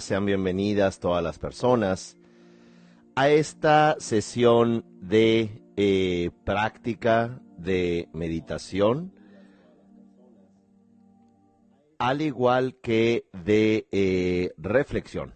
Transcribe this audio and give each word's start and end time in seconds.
Sean 0.00 0.26
bienvenidas 0.26 0.98
todas 0.98 1.22
las 1.22 1.38
personas 1.38 2.16
a 3.14 3.28
esta 3.28 3.96
sesión 3.98 4.84
de 5.00 5.62
eh, 5.76 6.30
práctica 6.44 7.40
de 7.56 8.08
meditación, 8.12 9.14
al 11.98 12.22
igual 12.22 12.76
que 12.80 13.28
de 13.32 13.86
eh, 13.92 14.52
reflexión. 14.58 15.34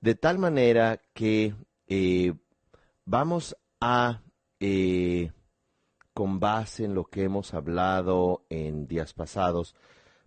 De 0.00 0.14
tal 0.14 0.38
manera 0.38 1.00
que 1.14 1.54
eh, 1.86 2.34
vamos 3.04 3.56
a, 3.80 4.22
con 6.12 6.40
base 6.40 6.84
en 6.84 6.94
lo 6.94 7.04
que 7.04 7.22
hemos 7.22 7.54
hablado 7.54 8.46
en 8.48 8.88
días 8.88 9.14
pasados, 9.14 9.76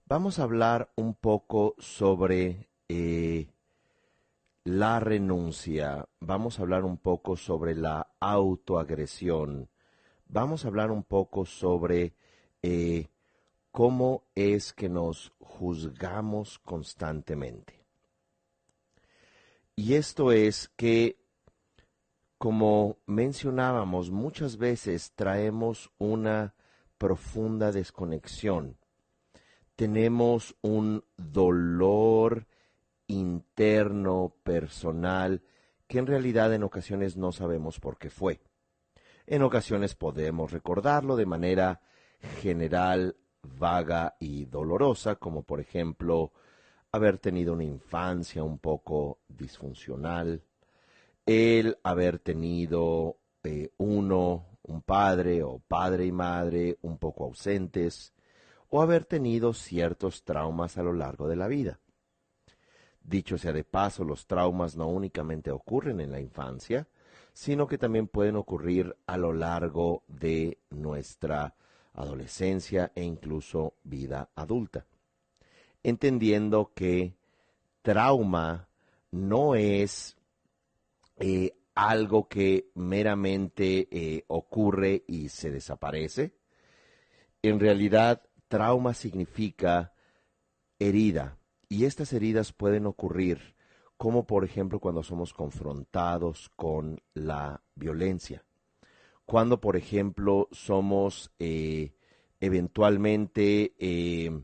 vamos 0.06 0.40
a 0.40 0.44
hablar 0.44 0.92
un 0.96 1.14
poco 1.14 1.76
sobre 1.78 2.71
eh, 2.94 3.48
la 4.66 5.00
renuncia, 5.00 6.10
vamos 6.20 6.60
a 6.60 6.64
hablar 6.64 6.84
un 6.84 6.98
poco 6.98 7.38
sobre 7.38 7.74
la 7.74 8.12
autoagresión, 8.20 9.70
vamos 10.28 10.66
a 10.66 10.68
hablar 10.68 10.92
un 10.92 11.04
poco 11.04 11.46
sobre 11.46 12.14
eh, 12.62 13.08
cómo 13.72 14.26
es 14.36 14.74
que 14.74 14.90
nos 14.90 15.32
juzgamos 15.40 16.60
constantemente. 16.60 17.86
Y 19.78 19.94
esto 19.94 20.34
es 20.34 20.68
que, 20.76 21.18
como 22.38 22.98
mencionábamos, 23.06 24.12
muchas 24.12 24.58
veces 24.58 25.14
traemos 25.16 25.90
una 25.98 26.56
profunda 26.98 27.72
desconexión. 27.72 28.76
Tenemos 29.78 30.58
un 30.62 31.06
dolor 31.16 32.48
interno, 33.12 34.36
personal, 34.44 35.42
que 35.88 36.00
en 36.00 36.08
realidad 36.08 36.54
en 36.54 36.64
ocasiones 36.64 37.18
no 37.18 37.32
sabemos 37.32 37.80
por 37.80 37.98
qué 37.98 38.10
fue. 38.10 38.42
En 39.28 39.44
ocasiones 39.44 39.96
podemos 39.96 40.52
recordarlo 40.52 41.16
de 41.16 41.26
manera 41.26 41.82
general, 42.42 43.18
vaga 43.42 44.16
y 44.20 44.46
dolorosa, 44.46 45.16
como 45.16 45.44
por 45.44 45.60
ejemplo 45.60 46.32
haber 46.92 47.18
tenido 47.18 47.54
una 47.54 47.64
infancia 47.64 48.44
un 48.44 48.58
poco 48.58 49.20
disfuncional, 49.28 50.44
el 51.26 51.78
haber 51.84 52.20
tenido 52.20 53.18
eh, 53.44 53.72
uno, 53.78 54.46
un 54.64 54.82
padre 54.82 55.44
o 55.44 55.60
padre 55.60 56.06
y 56.06 56.12
madre 56.12 56.78
un 56.82 56.98
poco 56.98 57.26
ausentes, 57.26 58.14
o 58.70 58.82
haber 58.82 59.04
tenido 59.04 59.54
ciertos 59.54 60.24
traumas 60.24 60.78
a 60.78 60.84
lo 60.84 60.94
largo 60.94 61.28
de 61.28 61.36
la 61.36 61.48
vida. 61.48 61.81
Dicho 63.04 63.38
sea 63.38 63.52
de 63.54 63.64
paso, 63.64 64.04
los 64.04 64.28
traumas 64.28 64.76
no 64.76 64.88
únicamente 64.88 65.52
ocurren 65.52 66.00
en 66.00 66.12
la 66.12 66.20
infancia, 66.20 66.88
sino 67.34 67.68
que 67.68 67.78
también 67.78 68.08
pueden 68.08 68.36
ocurrir 68.36 68.96
a 69.08 69.18
lo 69.18 69.34
largo 69.34 70.04
de 70.08 70.60
nuestra 70.70 71.56
adolescencia 71.94 72.92
e 72.96 73.04
incluso 73.04 73.76
vida 73.84 74.30
adulta. 74.36 74.86
Entendiendo 75.84 76.72
que 76.74 77.16
trauma 77.82 78.68
no 79.12 79.56
es 79.56 80.16
eh, 81.18 81.54
algo 81.76 82.28
que 82.28 82.70
meramente 82.76 83.88
eh, 83.92 84.24
ocurre 84.28 85.04
y 85.08 85.30
se 85.30 85.52
desaparece. 85.52 86.34
En 87.42 87.60
realidad, 87.60 88.22
trauma 88.48 88.94
significa 88.94 89.94
herida, 90.78 91.38
y 91.72 91.86
estas 91.86 92.12
heridas 92.12 92.52
pueden 92.52 92.86
ocurrir 92.86 93.56
como 93.96 94.28
por 94.28 94.44
ejemplo 94.44 94.82
cuando 94.82 95.04
somos 95.04 95.34
confrontados 95.34 96.52
con 96.58 97.02
la 97.14 97.64
violencia, 97.76 98.44
cuando 99.26 99.62
por 99.62 99.78
ejemplo 99.78 100.50
somos 100.52 101.32
eh, 101.40 101.94
eventualmente 102.42 103.74
eh, 103.80 104.38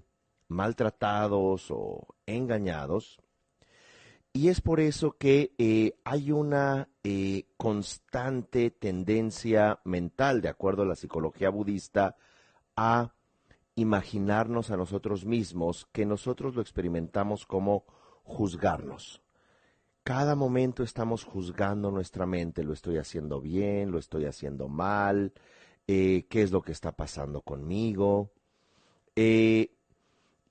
maltratados 0.48 1.70
o 1.70 2.16
engañados. 2.26 3.20
Y 4.32 4.48
es 4.48 4.62
por 4.62 4.80
eso 4.80 5.18
que 5.18 5.54
eh, 5.58 6.00
hay 6.06 6.32
una 6.32 6.88
constante 7.58 8.72
tendencia 8.72 9.82
mental, 9.84 10.40
de 10.42 10.48
acuerdo 10.48 10.84
a 10.84 10.86
la 10.86 10.96
psicología 10.96 11.50
budista, 11.50 12.16
a 12.78 13.17
imaginarnos 13.78 14.72
a 14.72 14.76
nosotros 14.76 15.24
mismos 15.24 15.88
que 15.92 16.06
nosotros 16.06 16.56
lo 16.56 16.62
experimentamos 16.62 17.46
como 17.46 17.86
juzgarnos. 18.24 19.22
Cada 20.04 20.36
momento 20.36 20.82
estamos 20.82 21.24
juzgando 21.24 21.92
nuestra 21.92 22.26
mente, 22.26 22.64
lo 22.64 22.74
estoy 22.74 22.98
haciendo 22.98 23.40
bien, 23.40 23.92
lo 23.92 24.00
estoy 24.00 24.26
haciendo 24.26 24.68
mal, 24.68 25.32
eh, 25.86 26.26
qué 26.28 26.42
es 26.42 26.52
lo 26.52 26.64
que 26.64 26.72
está 26.72 26.92
pasando 26.94 27.42
conmigo. 27.42 28.32
Eh, 29.16 29.76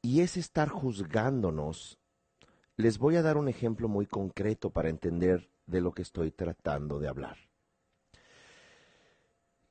y 0.02 0.20
es 0.20 0.36
estar 0.36 0.68
juzgándonos. 0.68 1.98
Les 2.76 2.98
voy 2.98 3.16
a 3.16 3.22
dar 3.22 3.38
un 3.38 3.48
ejemplo 3.48 3.88
muy 3.88 4.06
concreto 4.06 4.70
para 4.70 4.88
entender 4.88 5.50
de 5.66 5.80
lo 5.80 5.92
que 5.92 6.02
estoy 6.02 6.30
tratando 6.30 7.00
de 7.00 7.08
hablar. 7.08 7.38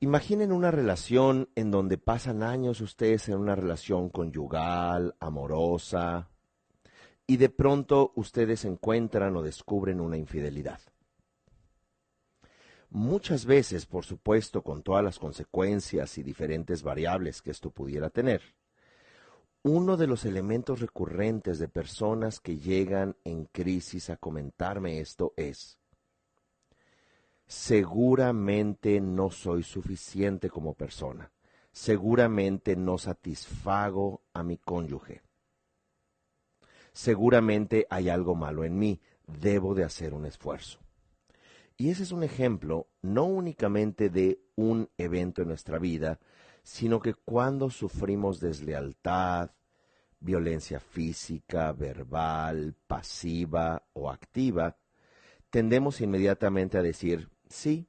Imaginen 0.00 0.52
una 0.52 0.70
relación 0.70 1.48
en 1.54 1.70
donde 1.70 1.96
pasan 1.96 2.42
años 2.42 2.82
ustedes 2.82 3.30
en 3.30 3.38
una 3.38 3.56
relación 3.56 4.10
conyugal, 4.10 5.16
amorosa, 5.20 6.28
y 7.26 7.38
de 7.38 7.48
pronto 7.48 8.12
ustedes 8.14 8.66
encuentran 8.66 9.34
o 9.36 9.42
descubren 9.42 10.00
una 10.00 10.18
infidelidad. 10.18 10.80
Muchas 12.90 13.46
veces, 13.46 13.86
por 13.86 14.04
supuesto, 14.04 14.62
con 14.62 14.82
todas 14.82 15.02
las 15.02 15.18
consecuencias 15.18 16.18
y 16.18 16.22
diferentes 16.22 16.82
variables 16.82 17.40
que 17.40 17.50
esto 17.50 17.70
pudiera 17.70 18.10
tener, 18.10 18.42
uno 19.62 19.96
de 19.96 20.06
los 20.06 20.26
elementos 20.26 20.80
recurrentes 20.80 21.58
de 21.58 21.68
personas 21.68 22.38
que 22.38 22.58
llegan 22.58 23.16
en 23.24 23.46
crisis 23.46 24.10
a 24.10 24.16
comentarme 24.16 25.00
esto 25.00 25.32
es, 25.36 25.80
seguramente 27.46 29.00
no 29.00 29.30
soy 29.30 29.62
suficiente 29.62 30.50
como 30.50 30.74
persona, 30.74 31.30
seguramente 31.72 32.76
no 32.76 32.98
satisfago 32.98 34.22
a 34.32 34.42
mi 34.42 34.58
cónyuge, 34.58 35.22
seguramente 36.92 37.86
hay 37.90 38.08
algo 38.08 38.34
malo 38.34 38.64
en 38.64 38.78
mí, 38.78 39.00
debo 39.26 39.74
de 39.74 39.84
hacer 39.84 40.14
un 40.14 40.26
esfuerzo. 40.26 40.78
Y 41.78 41.90
ese 41.90 42.04
es 42.04 42.12
un 42.12 42.22
ejemplo 42.22 42.88
no 43.02 43.24
únicamente 43.24 44.08
de 44.08 44.40
un 44.54 44.88
evento 44.96 45.42
en 45.42 45.48
nuestra 45.48 45.78
vida, 45.78 46.18
sino 46.62 47.00
que 47.00 47.14
cuando 47.14 47.70
sufrimos 47.70 48.40
deslealtad, 48.40 49.50
violencia 50.18 50.80
física, 50.80 51.72
verbal, 51.72 52.74
pasiva 52.86 53.86
o 53.92 54.10
activa, 54.10 54.76
tendemos 55.50 56.00
inmediatamente 56.00 56.78
a 56.78 56.82
decir, 56.82 57.28
sí, 57.48 57.88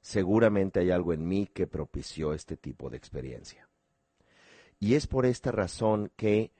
seguramente 0.00 0.80
hay 0.80 0.90
algo 0.90 1.12
en 1.12 1.26
mí 1.26 1.46
que 1.46 1.66
propició 1.66 2.32
este 2.32 2.56
tipo 2.56 2.90
de 2.90 2.96
experiencia. 2.96 3.68
Y 4.80 4.94
es 4.94 5.06
por 5.06 5.26
esta 5.26 5.50
razón 5.50 6.12
que 6.16 6.52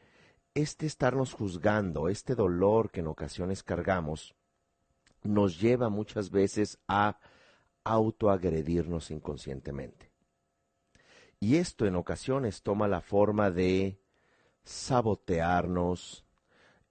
este 0.55 0.87
estarnos 0.87 1.33
juzgando, 1.35 2.09
este 2.09 2.35
dolor 2.35 2.91
que 2.91 3.01
en 3.01 3.07
ocasiones 3.07 3.63
cargamos, 3.63 4.35
nos 5.23 5.61
lleva 5.61 5.89
muchas 5.89 6.31
veces 6.31 6.79
a 6.89 7.19
autoagredirnos 7.85 9.11
inconscientemente. 9.11 10.11
Y 11.41 11.57
esto 11.57 11.87
en 11.87 11.95
ocasiones 11.95 12.63
toma 12.63 12.89
la 12.89 13.01
forma 13.01 13.51
de 13.51 14.01
sabotearnos, 14.65 16.25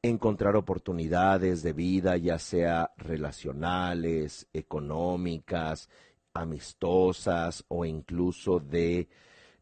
encontrar 0.10 0.56
oportunidades 0.56 1.64
de 1.64 1.74
vida, 1.74 2.18
ya 2.18 2.40
sea 2.40 2.92
relacionales, 2.98 4.48
económicas, 4.54 5.90
amistosas 6.34 7.66
o 7.68 7.86
incluso 7.86 8.60
de 8.60 9.10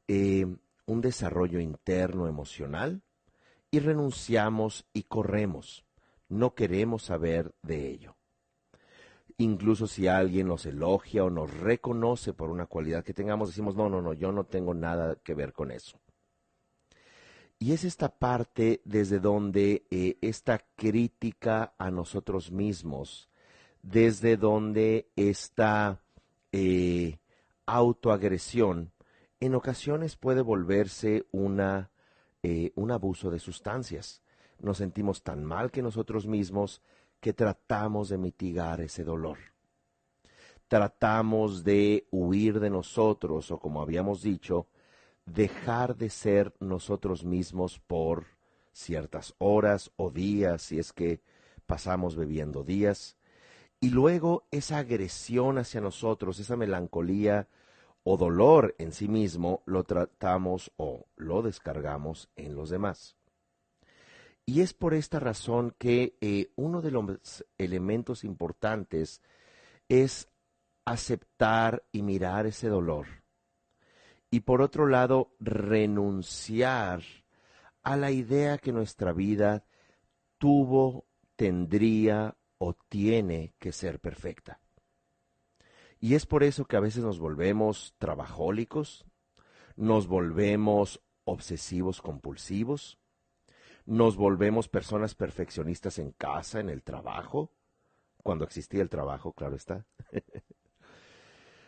eh, 0.08 0.46
un 0.86 1.02
desarrollo 1.02 1.60
interno 1.60 2.28
emocional 2.28 3.02
y 3.72 3.80
renunciamos 3.80 4.86
y 4.94 5.04
corremos. 5.04 5.86
No 6.30 6.56
queremos 6.56 7.04
saber 7.04 7.54
de 7.62 7.90
ello. 7.90 8.16
Incluso 9.38 9.88
si 9.88 10.08
alguien 10.08 10.48
nos 10.48 10.66
elogia 10.66 11.26
o 11.26 11.30
nos 11.30 11.54
reconoce 11.54 12.34
por 12.34 12.50
una 12.50 12.68
cualidad 12.68 13.04
que 13.04 13.14
tengamos, 13.14 13.50
decimos, 13.50 13.76
no, 13.76 13.90
no, 13.90 14.02
no, 14.02 14.14
yo 14.14 14.32
no 14.32 14.46
tengo 14.46 14.74
nada 14.74 15.18
que 15.18 15.34
ver 15.34 15.52
con 15.52 15.72
eso. 15.72 16.00
Y 17.66 17.74
es 17.74 17.84
esta 17.84 18.10
parte 18.10 18.84
desde 18.86 19.20
donde 19.20 19.88
eh, 19.90 20.20
esta 20.22 20.60
crítica 20.76 21.74
a 21.80 21.90
nosotros 21.90 22.52
mismos, 22.52 23.28
desde 23.82 24.38
donde 24.38 25.10
esta 25.16 26.00
eh, 26.52 27.18
autoagresión 27.66 28.92
en 29.40 29.56
ocasiones 29.56 30.16
puede 30.16 30.44
volverse 30.44 31.26
una, 31.32 31.90
eh, 32.44 32.72
un 32.76 32.92
abuso 32.92 33.32
de 33.32 33.40
sustancias. 33.40 34.22
nos 34.60 34.78
sentimos 34.78 35.24
tan 35.24 35.44
mal 35.44 35.72
que 35.72 35.82
nosotros 35.82 36.28
mismos 36.28 36.84
que 37.20 37.34
tratamos 37.34 38.10
de 38.10 38.20
mitigar 38.20 38.80
ese 38.80 39.04
dolor. 39.04 39.40
Tratamos 40.68 41.64
de 41.64 42.06
huir 42.12 42.60
de 42.60 42.70
nosotros 42.70 43.50
o 43.50 43.58
como 43.58 43.82
habíamos 43.82 44.22
dicho, 44.22 44.68
dejar 45.26 45.96
de 45.96 46.10
ser 46.10 46.54
nosotros 46.60 47.24
mismos 47.24 47.80
por 47.80 48.26
ciertas 48.72 49.34
horas 49.38 49.92
o 49.96 50.12
días, 50.12 50.62
si 50.62 50.80
es 50.80 50.94
que 50.94 51.22
pasamos 51.66 52.16
bebiendo 52.16 52.64
días, 52.64 53.18
y 53.80 53.90
luego 53.90 54.48
esa 54.52 54.80
agresión 54.80 55.58
hacia 55.58 55.82
nosotros, 55.82 56.40
esa 56.40 56.56
melancolía 56.56 57.48
o 58.04 58.18
dolor 58.18 58.76
en 58.78 58.92
sí 58.92 59.08
mismo, 59.08 59.64
lo 59.66 59.84
tratamos 59.84 60.72
o 60.78 61.08
lo 61.16 61.42
descargamos 61.42 62.30
en 62.36 62.56
los 62.56 62.70
demás. 62.70 63.16
Y 64.46 64.62
es 64.62 64.74
por 64.74 64.94
esta 64.94 65.20
razón 65.20 65.74
que 65.80 66.18
eh, 66.22 66.52
uno 66.56 66.82
de 66.82 66.92
los 66.92 67.46
elementos 67.58 68.24
importantes 68.24 69.22
es 69.90 70.30
aceptar 70.86 71.84
y 71.92 72.04
mirar 72.04 72.46
ese 72.46 72.68
dolor. 72.68 73.08
Y 74.36 74.42
por 74.42 74.62
otro 74.62 74.86
lado, 74.86 75.32
renunciar 75.40 77.02
a 77.84 77.96
la 77.96 78.12
idea 78.12 78.58
que 78.58 78.74
nuestra 78.74 79.14
vida 79.14 79.64
tuvo, 80.38 81.06
tendría 81.38 82.36
o 82.58 82.74
tiene 82.74 83.54
que 83.60 83.72
ser 83.72 84.02
perfecta. 84.02 84.60
Y 86.02 86.16
es 86.16 86.26
por 86.26 86.44
eso 86.44 86.66
que 86.66 86.76
a 86.76 86.82
veces 86.82 87.02
nos 87.02 87.18
volvemos 87.18 87.96
trabajólicos, 87.98 89.06
nos 89.78 90.06
volvemos 90.06 91.02
obsesivos 91.24 92.02
compulsivos, 92.02 93.00
nos 93.86 94.18
volvemos 94.18 94.68
personas 94.68 95.16
perfeccionistas 95.16 95.98
en 95.98 96.12
casa, 96.12 96.60
en 96.60 96.70
el 96.70 96.84
trabajo, 96.84 97.54
cuando 98.22 98.44
existía 98.44 98.82
el 98.82 98.90
trabajo, 98.90 99.32
claro 99.32 99.56
está. 99.56 99.86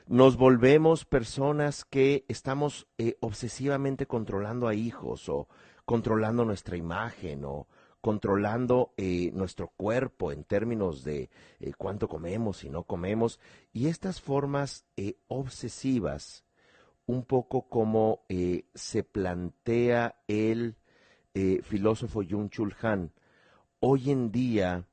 nos 0.08 0.38
volvemos 0.38 1.04
personas 1.06 1.84
que 1.84 2.24
estamos 2.30 2.88
eh, 2.98 3.18
obsesivamente 3.20 4.08
controlando 4.08 4.68
a 4.68 4.74
hijos 4.74 5.28
o 5.28 5.48
controlando 5.86 6.46
nuestra 6.46 6.78
imagen 6.78 7.44
o 7.44 7.68
controlando 8.00 8.94
eh, 8.96 9.32
nuestro 9.34 9.68
cuerpo 9.76 10.32
en 10.32 10.46
términos 10.46 11.04
de 11.04 11.30
eh, 11.60 11.74
cuánto 11.78 12.08
comemos 12.08 12.64
y 12.64 12.70
no 12.70 12.84
comemos. 12.84 13.40
Y 13.74 13.88
estas 13.88 14.22
formas 14.22 14.86
obsesivas, 15.28 16.46
un 17.06 17.24
poco 17.24 17.68
como 17.68 18.22
se 18.74 19.04
plantea 19.04 20.22
el 20.28 20.76
filósofo 21.64 22.22
Jung 22.28 22.50
Chul 22.50 22.76
Han, 22.82 23.12
hoy 23.80 24.12
en 24.12 24.32
día 24.32 24.88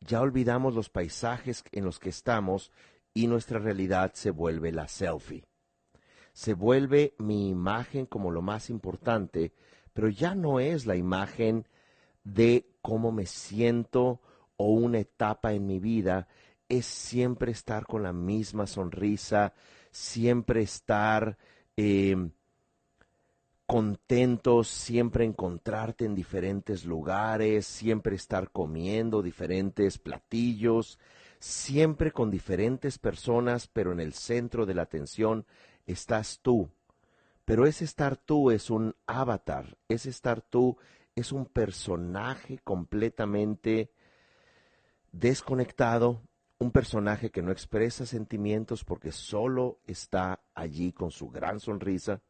ya 0.00 0.20
olvidamos 0.20 0.74
los 0.74 0.88
paisajes 0.88 1.64
en 1.72 1.84
los 1.84 1.98
que 1.98 2.08
estamos 2.08 2.70
y 3.14 3.26
nuestra 3.26 3.58
realidad 3.58 4.12
se 4.14 4.30
vuelve 4.30 4.72
la 4.72 4.88
selfie. 4.88 5.44
Se 6.32 6.54
vuelve 6.54 7.14
mi 7.18 7.48
imagen 7.48 8.06
como 8.06 8.30
lo 8.30 8.42
más 8.42 8.70
importante 8.70 9.52
pero 9.92 10.08
ya 10.08 10.34
no 10.34 10.60
es 10.60 10.86
la 10.86 10.96
imagen 10.96 11.66
de 12.24 12.66
cómo 12.82 13.12
me 13.12 13.26
siento 13.26 14.20
o 14.56 14.70
una 14.72 14.98
etapa 15.00 15.52
en 15.52 15.66
mi 15.66 15.78
vida, 15.78 16.28
es 16.68 16.86
siempre 16.86 17.52
estar 17.52 17.86
con 17.86 18.02
la 18.02 18.12
misma 18.12 18.66
sonrisa, 18.66 19.54
siempre 19.90 20.62
estar 20.62 21.36
eh, 21.76 22.30
contentos, 23.66 24.68
siempre 24.68 25.24
encontrarte 25.24 26.04
en 26.04 26.14
diferentes 26.14 26.84
lugares, 26.84 27.66
siempre 27.66 28.14
estar 28.14 28.50
comiendo 28.50 29.22
diferentes 29.22 29.98
platillos, 29.98 30.98
siempre 31.40 32.12
con 32.12 32.30
diferentes 32.30 32.98
personas, 32.98 33.66
pero 33.66 33.92
en 33.92 34.00
el 34.00 34.12
centro 34.12 34.66
de 34.66 34.74
la 34.74 34.82
atención 34.82 35.46
estás 35.86 36.38
tú. 36.40 36.70
Pero 37.44 37.66
ese 37.66 37.84
estar 37.84 38.16
tú 38.16 38.50
es 38.50 38.70
un 38.70 38.94
avatar, 39.06 39.76
ese 39.88 40.10
estar 40.10 40.42
tú 40.42 40.76
es 41.16 41.32
un 41.32 41.46
personaje 41.46 42.58
completamente 42.62 43.90
desconectado, 45.10 46.22
un 46.58 46.70
personaje 46.70 47.30
que 47.30 47.42
no 47.42 47.50
expresa 47.50 48.06
sentimientos 48.06 48.84
porque 48.84 49.10
solo 49.10 49.80
está 49.86 50.44
allí 50.54 50.92
con 50.92 51.10
su 51.10 51.30
gran 51.30 51.58
sonrisa. 51.58 52.20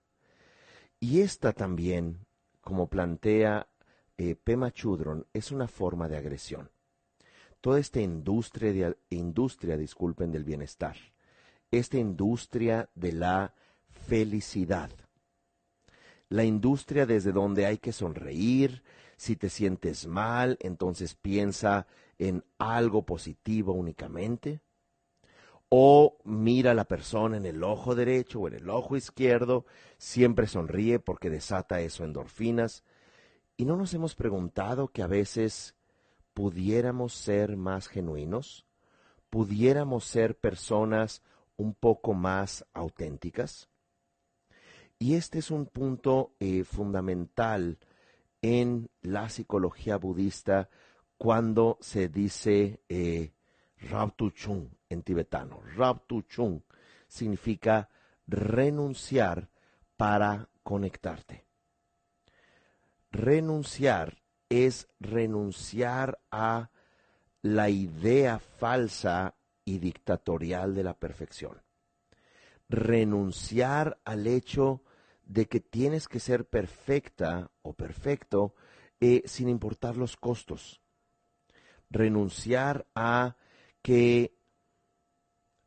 Y 1.01 1.21
esta 1.21 1.53
también, 1.53 2.27
como 2.61 2.89
plantea 2.89 3.69
eh, 4.17 4.37
Pema 4.37 4.71
Chudron, 4.71 5.27
es 5.33 5.51
una 5.51 5.67
forma 5.67 6.09
de 6.09 6.17
agresión. 6.17 6.71
Toda 7.61 7.79
esta 7.79 8.01
industria, 8.01 8.73
de, 8.73 8.97
industria, 9.11 9.77
disculpen, 9.77 10.33
del 10.33 10.45
bienestar, 10.45 10.97
esta 11.71 11.99
industria 11.99 12.89
de 12.95 13.12
la 13.12 13.55
felicidad, 13.89 14.91
la 16.29 16.45
industria 16.45 17.07
desde 17.07 17.33
donde 17.33 17.67
hay 17.67 17.79
que 17.79 17.93
sonreír, 17.93 18.83
si 19.17 19.37
te 19.37 19.51
sientes 19.51 20.07
mal, 20.07 20.57
entonces 20.61 21.15
piensa 21.15 21.87
en 22.19 22.45
algo 22.59 23.05
positivo 23.05 23.75
únicamente. 23.75 24.63
O 25.69 26.19
mira 26.25 26.71
a 26.71 26.75
la 26.75 26.85
persona 26.85 27.37
en 27.37 27.47
el 27.47 27.63
ojo 27.63 27.95
derecho 27.95 28.41
o 28.41 28.49
en 28.49 28.55
el 28.55 28.71
ojo 28.71 28.97
izquierdo, 28.97 29.67
siempre 29.99 30.47
sonríe 30.47 30.99
porque 30.99 31.31
desata 31.31 31.81
eso 31.81 32.05
endorfinas. 32.05 32.83
Y 33.56 33.67
no 33.67 33.77
nos 33.77 33.93
hemos 33.93 34.15
preguntado 34.15 34.89
que 34.89 35.03
a 35.03 35.06
veces 35.06 35.77
pudiéramos 36.41 37.13
ser 37.13 37.59
más 37.59 37.87
genuinos, 37.87 38.65
pudiéramos 39.29 40.07
ser 40.07 40.39
personas 40.39 41.23
un 41.59 41.75
poco 41.75 42.15
más 42.15 42.65
auténticas. 42.73 43.69
Y 44.99 45.17
este 45.17 45.41
es 45.41 45.51
un 45.51 45.67
punto 45.67 46.33
eh, 46.41 46.65
fundamental 46.65 47.79
en 48.41 48.89
la 49.03 49.29
psicología 49.29 49.99
budista 49.99 50.71
cuando 51.19 51.77
se 51.83 52.09
dice 52.09 52.81
eh, 52.89 53.35
Chung 54.32 54.67
en 54.89 55.03
tibetano. 55.03 55.61
Chung 56.27 56.63
significa 57.06 57.91
renunciar 58.27 59.51
para 59.99 60.49
conectarte. 60.63 61.44
Renunciar 63.11 64.19
es 64.51 64.89
renunciar 64.99 66.21
a 66.31 66.71
la 67.41 67.71
idea 67.71 68.39
falsa 68.39 69.37
y 69.65 69.79
dictatorial 69.79 70.75
de 70.75 70.85
la 70.85 70.95
perfección. 70.95 71.63
Renunciar 72.69 74.01
al 74.05 74.27
hecho 74.27 74.83
de 75.25 75.47
que 75.47 75.61
tienes 75.61 76.09
que 76.09 76.21
ser 76.21 76.45
perfecta 76.45 77.51
o 77.63 77.73
perfecto 77.73 78.55
eh, 79.01 79.23
sin 79.25 79.49
importar 79.49 79.97
los 79.97 80.17
costos. 80.17 80.83
Renunciar 81.89 82.87
a 82.95 83.37
que 83.83 84.37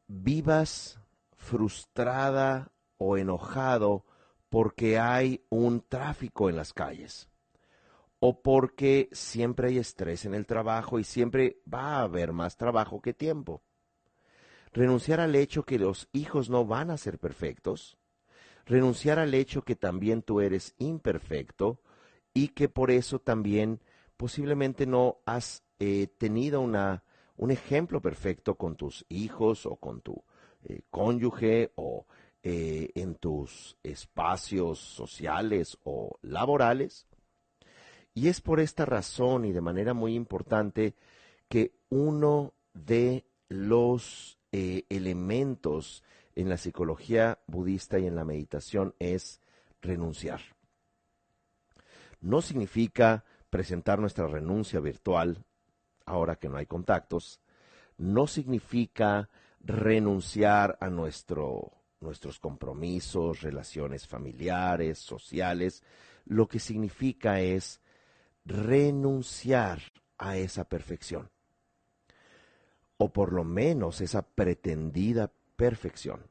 vivas 0.08 1.00
frustrada 1.38 2.72
o 2.98 3.18
enojado 3.18 4.06
porque 4.50 5.00
hay 5.00 5.46
un 5.50 5.82
tráfico 5.82 6.50
en 6.50 6.58
las 6.58 6.74
calles 6.74 7.33
o 8.26 8.42
porque 8.42 9.10
siempre 9.12 9.68
hay 9.68 9.78
estrés 9.78 10.26
en 10.26 10.34
el 10.34 10.46
trabajo 10.46 11.00
y 11.00 11.04
siempre 11.04 11.58
va 11.72 11.98
a 11.98 12.04
haber 12.04 12.32
más 12.32 12.56
trabajo 12.56 13.02
que 13.02 13.14
tiempo. 13.14 13.62
Renunciar 14.72 15.20
al 15.20 15.36
hecho 15.36 15.64
que 15.64 15.78
los 15.78 16.08
hijos 16.14 16.50
no 16.50 16.66
van 16.66 16.90
a 16.90 16.98
ser 16.98 17.20
perfectos 17.20 17.98
renunciar 18.66 19.20
al 19.20 19.34
hecho 19.34 19.64
que 19.64 19.76
también 19.76 20.22
tú 20.22 20.42
eres 20.42 20.76
imperfecto 20.78 21.80
y 22.34 22.50
que 22.50 22.70
por 22.70 22.92
eso 22.92 23.20
también 23.20 23.82
posiblemente 24.18 24.86
no 24.86 25.18
has 25.26 25.64
eh, 25.80 26.08
tenido 26.18 26.62
una, 26.62 27.04
un 27.36 27.52
ejemplo 27.52 28.02
perfecto 28.02 28.56
con 28.56 28.76
tus 28.76 29.06
hijos 29.10 29.66
o 29.66 29.76
con 29.76 30.02
tu 30.02 30.24
eh, 30.64 30.82
cónyuge 30.90 31.72
o 31.76 32.06
eh, 32.42 32.92
en 32.96 33.16
tus 33.16 33.78
espacios 33.84 34.80
sociales 34.80 35.78
o 35.84 36.18
laborales. 36.22 37.06
Y 38.14 38.28
es 38.28 38.42
por 38.42 38.60
esta 38.60 38.86
razón 38.86 39.46
y 39.46 39.52
de 39.52 39.62
manera 39.62 39.94
muy 39.94 40.14
importante 40.16 40.96
que 41.50 41.74
uno 41.90 42.54
de 42.74 43.26
los 43.50 44.40
elementos 44.52 46.04
en 46.36 46.50
la 46.50 46.58
psicología 46.58 47.40
budista 47.48 48.00
y 48.00 48.06
en 48.06 48.16
la 48.16 48.26
meditación 48.26 48.94
es 49.00 49.42
renunciar. 49.82 50.42
No 52.22 52.42
significa 52.42 53.24
presentar 53.50 54.00
nuestra 54.00 54.28
renuncia 54.28 54.80
virtual, 54.80 55.44
ahora 56.06 56.36
que 56.36 56.50
no 56.50 56.58
hay 56.58 56.66
contactos, 56.66 57.40
no 57.98 58.28
significa 58.28 59.30
renunciar 59.60 60.78
a 60.82 60.90
nuestro, 60.90 61.72
nuestros 62.00 62.40
compromisos, 62.40 63.42
relaciones 63.42 64.08
familiares, 64.08 65.00
sociales, 65.00 65.84
lo 66.26 66.48
que 66.48 66.60
significa 66.60 67.42
es 67.42 67.82
renunciar 68.46 69.82
a 70.18 70.38
esa 70.38 70.66
perfección, 70.66 71.30
o 72.98 73.12
por 73.12 73.34
lo 73.34 73.44
menos 73.44 74.02
esa 74.02 74.22
pretendida 74.22 75.32
perfección, 75.56 76.22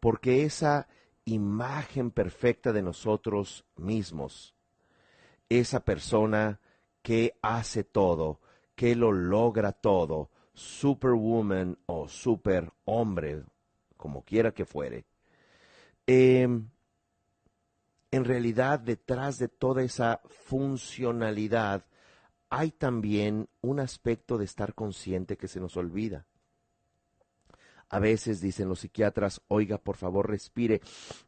porque 0.00 0.44
esa 0.44 0.88
imagen 1.24 2.10
perfecta 2.10 2.72
de 2.72 2.82
nosotros 2.82 3.64
mismos, 3.76 4.54
esa 5.48 5.84
persona 5.84 6.60
que 7.02 7.36
hace 7.42 7.84
todo, 7.84 8.40
que 8.74 8.94
lo 8.94 9.12
logra 9.12 9.72
todo, 9.72 10.30
superwoman 10.54 11.78
o 11.86 12.08
superhombre, 12.08 13.44
como 13.96 14.22
quiera 14.24 14.52
que 14.52 14.64
fuere, 14.64 15.04
em, 16.06 16.68
en 18.10 18.24
realidad 18.24 18.80
detrás 18.80 19.38
de 19.38 19.48
toda 19.48 19.82
esa 19.82 20.20
funcionalidad 20.28 21.84
hay 22.48 22.70
también 22.70 23.48
un 23.60 23.80
aspecto 23.80 24.38
de 24.38 24.44
estar 24.44 24.74
consciente 24.74 25.36
que 25.36 25.48
se 25.48 25.60
nos 25.60 25.76
olvida. 25.76 26.26
A 27.88 28.00
veces 28.00 28.40
dicen 28.40 28.68
los 28.68 28.80
psiquiatras, 28.80 29.40
oiga, 29.46 29.78
por 29.78 29.96
favor, 29.96 30.28
respire. 30.28 30.80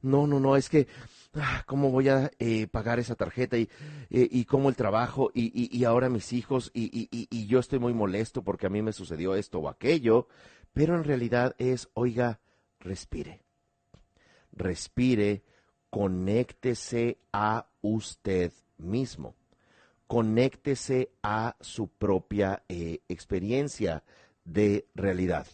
No, 0.03 0.27
no, 0.27 0.41
no, 0.41 0.57
es 0.57 0.69
que, 0.69 0.89
ah, 1.35 1.63
¿cómo 1.67 1.91
voy 1.91 2.09
a 2.09 2.33
eh, 2.41 2.67
pagar 2.67 2.99
esa 2.99 3.15
tarjeta? 3.15 3.57
Y, 3.57 3.69
eh, 4.11 4.29
y 4.31 4.45
cómo 4.45 4.69
el 4.69 4.75
trabajo, 4.75 5.31
y, 5.35 5.85
ahora 5.85 6.09
mis 6.09 6.33
hijos, 6.33 6.73
y 6.75 7.47
yo 7.47 7.61
estoy 7.61 7.79
muy 7.79 7.95
molesto 7.95 8.43
porque 8.43 8.67
a 8.67 8.71
mí 8.71 8.83
me 8.83 8.93
sucedió 8.93 9.37
esto 9.37 9.61
o 9.61 9.69
aquello. 9.69 10.27
Pero 10.73 10.97
en 10.97 11.05
realidad 11.05 11.55
es, 11.59 11.89
oiga, 11.95 12.41
respire. 12.81 13.43
Respire, 14.53 15.45
conéctese 15.91 17.19
a 17.33 17.67
usted 17.83 18.53
mismo. 18.79 19.35
Conéctese 20.07 21.11
a 21.23 21.57
su 21.61 21.89
propia 21.89 22.63
eh, 22.69 23.01
experiencia 23.09 24.03
de 24.45 24.87
realidad 24.95 25.47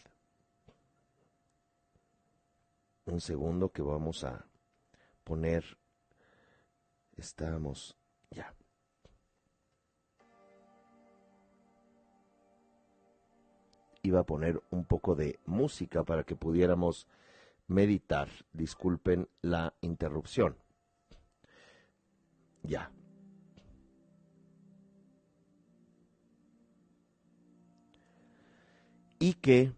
un 3.07 3.21
segundo 3.21 3.71
que 3.71 3.83
vamos 3.83 4.25
a 4.25 4.47
poner. 5.25 5.65
Estamos 7.17 7.97
ya. 8.31 8.53
Iba 14.03 14.21
a 14.21 14.25
poner 14.25 14.61
un 14.71 14.85
poco 14.85 15.15
de 15.15 15.39
música 15.47 16.03
para 16.03 16.25
que 16.25 16.35
pudiéramos 16.37 17.07
meditar. 17.67 18.29
Disculpen 18.53 19.29
la 19.43 19.75
interrupción. 19.81 20.57
Ya. 22.63 22.91
Y 29.19 29.35
que 29.35 29.73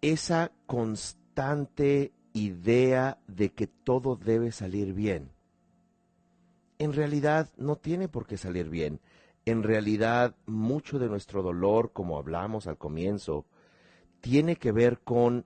esa 0.00 0.52
constante 0.66 2.12
idea 2.32 3.18
de 3.26 3.52
que 3.52 3.66
todo 3.66 4.16
debe 4.16 4.52
salir 4.52 4.94
bien. 4.94 5.30
En 6.78 6.92
realidad 6.92 7.50
no 7.56 7.76
tiene 7.76 8.08
por 8.08 8.26
qué 8.26 8.36
salir 8.36 8.68
bien. 8.68 9.00
En 9.44 9.62
realidad 9.62 10.34
mucho 10.46 10.98
de 10.98 11.08
nuestro 11.08 11.42
dolor, 11.42 11.92
como 11.92 12.18
hablamos 12.18 12.66
al 12.66 12.78
comienzo, 12.78 13.46
tiene 14.20 14.56
que 14.56 14.72
ver 14.72 15.00
con 15.00 15.44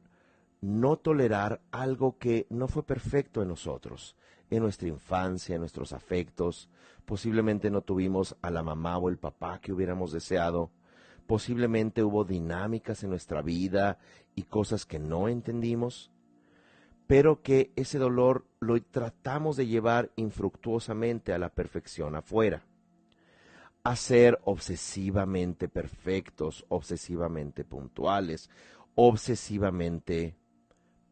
no 0.64 0.96
tolerar 0.96 1.60
algo 1.70 2.18
que 2.18 2.46
no 2.50 2.68
fue 2.68 2.84
perfecto 2.84 3.42
en 3.42 3.48
nosotros, 3.48 4.16
en 4.50 4.62
nuestra 4.62 4.88
infancia, 4.88 5.54
en 5.54 5.60
nuestros 5.60 5.92
afectos. 5.92 6.68
Posiblemente 7.04 7.70
no 7.70 7.82
tuvimos 7.82 8.36
a 8.42 8.50
la 8.50 8.62
mamá 8.62 8.98
o 8.98 9.08
el 9.08 9.18
papá 9.18 9.60
que 9.60 9.72
hubiéramos 9.72 10.12
deseado 10.12 10.70
Posiblemente 11.26 12.02
hubo 12.02 12.24
dinámicas 12.24 13.02
en 13.02 13.10
nuestra 13.10 13.40
vida 13.40 13.98
y 14.34 14.42
cosas 14.42 14.84
que 14.84 14.98
no 14.98 15.28
entendimos, 15.28 16.10
pero 17.06 17.42
que 17.42 17.72
ese 17.76 17.98
dolor 17.98 18.44
lo 18.60 18.80
tratamos 18.82 19.56
de 19.56 19.66
llevar 19.66 20.10
infructuosamente 20.16 21.32
a 21.32 21.38
la 21.38 21.48
perfección 21.48 22.14
afuera, 22.14 22.66
a 23.84 23.96
ser 23.96 24.38
obsesivamente 24.44 25.68
perfectos, 25.68 26.66
obsesivamente 26.68 27.64
puntuales, 27.64 28.50
obsesivamente 28.94 30.36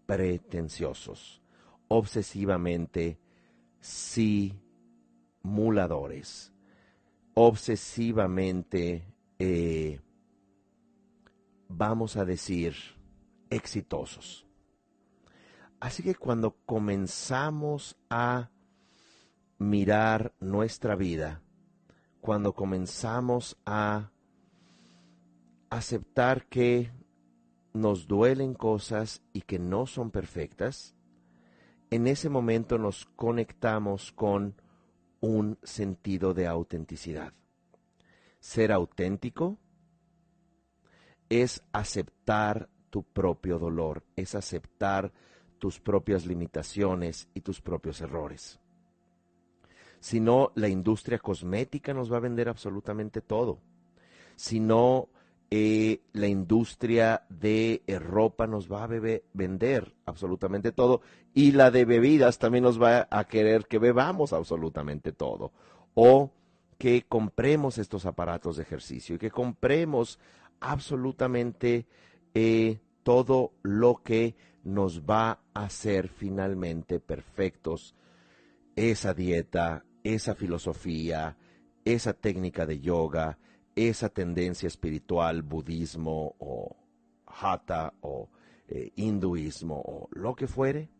pretenciosos, 0.06 1.42
obsesivamente 1.88 3.18
simuladores, 3.80 6.52
obsesivamente 7.34 9.06
eh, 9.38 10.00
vamos 11.68 12.16
a 12.16 12.24
decir, 12.24 12.74
exitosos. 13.50 14.46
Así 15.80 16.02
que 16.02 16.14
cuando 16.14 16.56
comenzamos 16.64 17.96
a 18.08 18.50
mirar 19.58 20.32
nuestra 20.38 20.94
vida, 20.94 21.42
cuando 22.20 22.54
comenzamos 22.54 23.58
a 23.66 24.12
aceptar 25.70 26.46
que 26.46 26.92
nos 27.72 28.06
duelen 28.06 28.54
cosas 28.54 29.22
y 29.32 29.42
que 29.42 29.58
no 29.58 29.86
son 29.86 30.10
perfectas, 30.10 30.94
en 31.90 32.06
ese 32.06 32.28
momento 32.28 32.78
nos 32.78 33.06
conectamos 33.16 34.12
con 34.12 34.54
un 35.20 35.58
sentido 35.62 36.34
de 36.34 36.46
autenticidad. 36.46 37.32
Ser 38.40 38.72
auténtico 38.72 39.58
es 41.28 41.62
aceptar 41.72 42.68
tu 42.90 43.02
propio 43.04 43.58
dolor, 43.58 44.04
es 44.16 44.34
aceptar 44.34 45.12
tus 45.58 45.80
propias 45.80 46.26
limitaciones 46.26 47.28
y 47.34 47.40
tus 47.40 47.60
propios 47.60 48.00
errores. 48.00 48.58
Si 50.00 50.18
no, 50.18 50.50
la 50.56 50.68
industria 50.68 51.18
cosmética 51.18 51.94
nos 51.94 52.12
va 52.12 52.16
a 52.16 52.20
vender 52.20 52.48
absolutamente 52.48 53.20
todo. 53.20 53.60
Si 54.34 54.58
no, 54.58 55.08
eh, 55.54 56.00
la 56.14 56.28
industria 56.28 57.26
de 57.28 57.82
eh, 57.86 57.98
ropa 57.98 58.46
nos 58.46 58.72
va 58.72 58.84
a 58.84 58.86
vender 59.34 59.94
absolutamente 60.06 60.72
todo. 60.72 61.02
Y 61.34 61.52
la 61.52 61.70
de 61.70 61.84
bebidas 61.84 62.38
también 62.38 62.64
nos 62.64 62.80
va 62.80 63.06
a 63.10 63.24
querer 63.24 63.66
que 63.66 63.78
bebamos 63.78 64.32
absolutamente 64.32 65.12
todo. 65.12 65.52
O 65.92 66.32
que 66.78 67.02
compremos 67.06 67.76
estos 67.76 68.06
aparatos 68.06 68.56
de 68.56 68.62
ejercicio 68.62 69.16
y 69.16 69.18
que 69.18 69.30
compremos 69.30 70.18
absolutamente 70.58 71.86
eh, 72.32 72.80
todo 73.02 73.52
lo 73.60 73.96
que 74.02 74.34
nos 74.64 75.02
va 75.02 75.42
a 75.52 75.64
hacer 75.64 76.08
finalmente 76.08 76.98
perfectos. 76.98 77.94
Esa 78.74 79.12
dieta, 79.12 79.84
esa 80.02 80.34
filosofía, 80.34 81.36
esa 81.84 82.14
técnica 82.14 82.64
de 82.64 82.80
yoga, 82.80 83.36
esa 83.74 84.08
tendencia 84.08 84.66
espiritual, 84.66 85.42
budismo 85.42 86.36
o 86.38 86.76
hatha 87.26 87.94
o 88.00 88.28
eh, 88.68 88.92
hinduismo 88.96 89.76
o 89.76 90.08
lo 90.12 90.34
que 90.34 90.46
fuere 90.46 90.90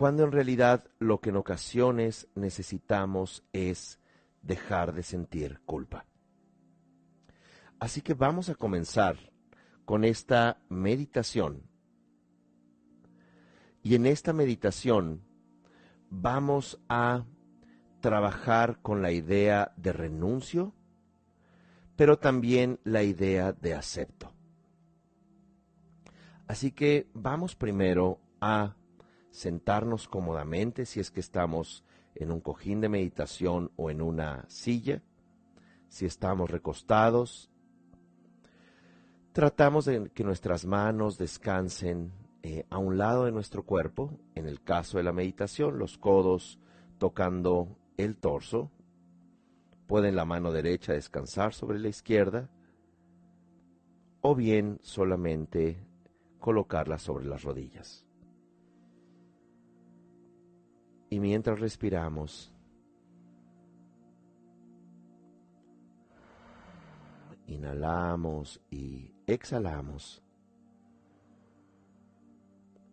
cuando 0.00 0.24
en 0.24 0.32
realidad 0.32 0.90
lo 0.98 1.20
que 1.20 1.28
en 1.28 1.36
ocasiones 1.36 2.26
necesitamos 2.34 3.44
es 3.52 4.00
dejar 4.40 4.94
de 4.94 5.02
sentir 5.02 5.60
culpa. 5.66 6.06
Así 7.78 8.00
que 8.00 8.14
vamos 8.14 8.48
a 8.48 8.54
comenzar 8.54 9.18
con 9.84 10.04
esta 10.04 10.62
meditación. 10.70 11.64
Y 13.82 13.94
en 13.94 14.06
esta 14.06 14.32
meditación 14.32 15.22
vamos 16.08 16.80
a 16.88 17.26
trabajar 18.00 18.80
con 18.80 19.02
la 19.02 19.12
idea 19.12 19.74
de 19.76 19.92
renuncio, 19.92 20.74
pero 22.00 22.18
también 22.18 22.80
la 22.82 23.02
idea 23.02 23.52
de 23.52 23.74
acepto. 23.74 24.32
Así 26.46 26.72
que 26.72 27.10
vamos 27.12 27.54
primero 27.54 28.18
a 28.40 28.74
sentarnos 29.30 30.08
cómodamente 30.08 30.86
si 30.86 30.98
es 30.98 31.10
que 31.10 31.20
estamos 31.20 31.84
en 32.14 32.32
un 32.32 32.40
cojín 32.40 32.80
de 32.80 32.88
meditación 32.88 33.70
o 33.76 33.90
en 33.90 34.00
una 34.00 34.46
silla, 34.48 35.02
si 35.88 36.06
estamos 36.06 36.48
recostados. 36.48 37.50
Tratamos 39.32 39.84
de 39.84 40.08
que 40.08 40.24
nuestras 40.24 40.64
manos 40.64 41.18
descansen 41.18 42.12
eh, 42.42 42.64
a 42.70 42.78
un 42.78 42.96
lado 42.96 43.26
de 43.26 43.32
nuestro 43.32 43.66
cuerpo, 43.66 44.18
en 44.34 44.46
el 44.46 44.62
caso 44.62 44.96
de 44.96 45.04
la 45.04 45.12
meditación, 45.12 45.78
los 45.78 45.98
codos 45.98 46.58
tocando 46.96 47.76
el 47.98 48.16
torso. 48.16 48.70
Pueden 49.90 50.14
la 50.14 50.24
mano 50.24 50.52
derecha 50.52 50.92
descansar 50.92 51.52
sobre 51.52 51.80
la 51.80 51.88
izquierda 51.88 52.48
o 54.20 54.36
bien 54.36 54.78
solamente 54.82 55.84
colocarla 56.38 56.96
sobre 56.96 57.24
las 57.24 57.42
rodillas. 57.42 58.06
Y 61.08 61.18
mientras 61.18 61.58
respiramos, 61.58 62.52
inhalamos 67.48 68.60
y 68.70 69.12
exhalamos, 69.26 70.22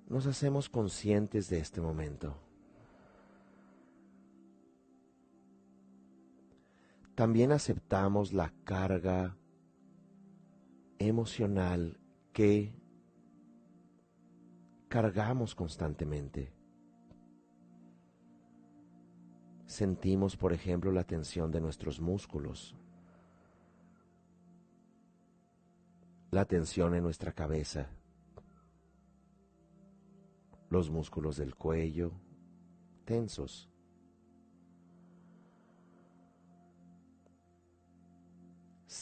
nos 0.08 0.26
hacemos 0.26 0.68
conscientes 0.68 1.48
de 1.48 1.60
este 1.60 1.80
momento. 1.80 2.47
También 7.18 7.52
aceptamos 7.52 8.32
la 8.32 8.54
carga 8.64 9.36
emocional 11.00 12.00
que 12.32 12.80
cargamos 14.88 15.56
constantemente. 15.56 16.54
Sentimos, 19.66 20.38
por 20.38 20.54
ejemplo, 20.54 20.92
la 20.92 21.06
tensión 21.06 21.50
de 21.50 21.60
nuestros 21.60 22.00
músculos, 22.00 22.76
la 26.30 26.46
tensión 26.46 26.94
en 26.94 27.02
nuestra 27.02 27.32
cabeza, 27.32 27.90
los 30.70 30.92
músculos 30.92 31.38
del 31.38 31.56
cuello 31.56 32.12
tensos. 33.06 33.72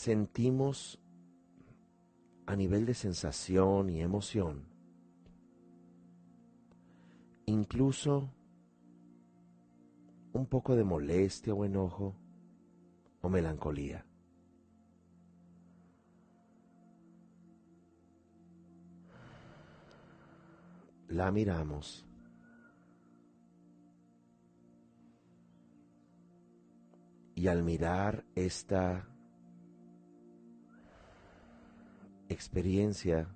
Sentimos 0.06 1.02
a 2.46 2.56
nivel 2.56 2.86
de 2.86 2.94
sensación 2.94 3.90
y 3.90 4.04
emoción, 4.04 4.68
incluso 7.48 8.30
un 10.32 10.46
poco 10.46 10.76
de 10.76 10.84
molestia 10.84 11.56
o 11.56 11.66
enojo 11.66 12.16
o 13.22 13.30
melancolía. 13.30 14.06
La 21.08 21.32
miramos. 21.32 22.06
Y 27.34 27.48
al 27.48 27.64
mirar 27.64 28.24
esta 28.36 29.10
experiencia, 32.30 33.28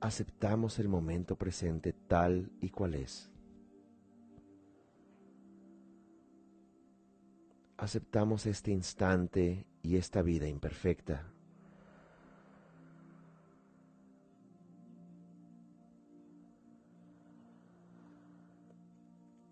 aceptamos 0.00 0.78
el 0.78 0.88
momento 0.88 1.36
presente 1.36 1.92
tal 1.92 2.50
y 2.60 2.70
cual 2.70 2.94
es. 2.94 3.30
Aceptamos 7.76 8.46
este 8.46 8.70
instante 8.70 9.66
y 9.82 9.96
esta 9.96 10.22
vida 10.22 10.46
imperfecta. 10.46 11.26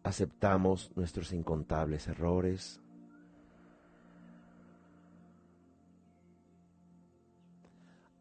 Aceptamos 0.02 0.90
nuestros 0.96 1.32
incontables 1.32 2.08
errores, 2.08 2.80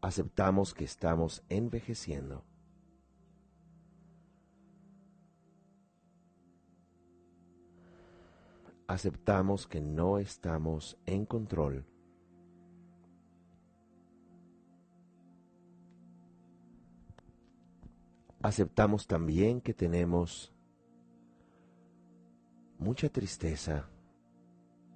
aceptamos 0.00 0.74
que 0.74 0.84
estamos 0.84 1.42
envejeciendo. 1.48 2.44
Aceptamos 8.86 9.66
que 9.68 9.80
no 9.80 10.18
estamos 10.18 10.98
en 11.06 11.24
control. 11.24 11.84
Aceptamos 18.42 19.06
también 19.06 19.60
que 19.60 19.74
tenemos 19.74 20.52
mucha 22.78 23.08
tristeza 23.10 23.88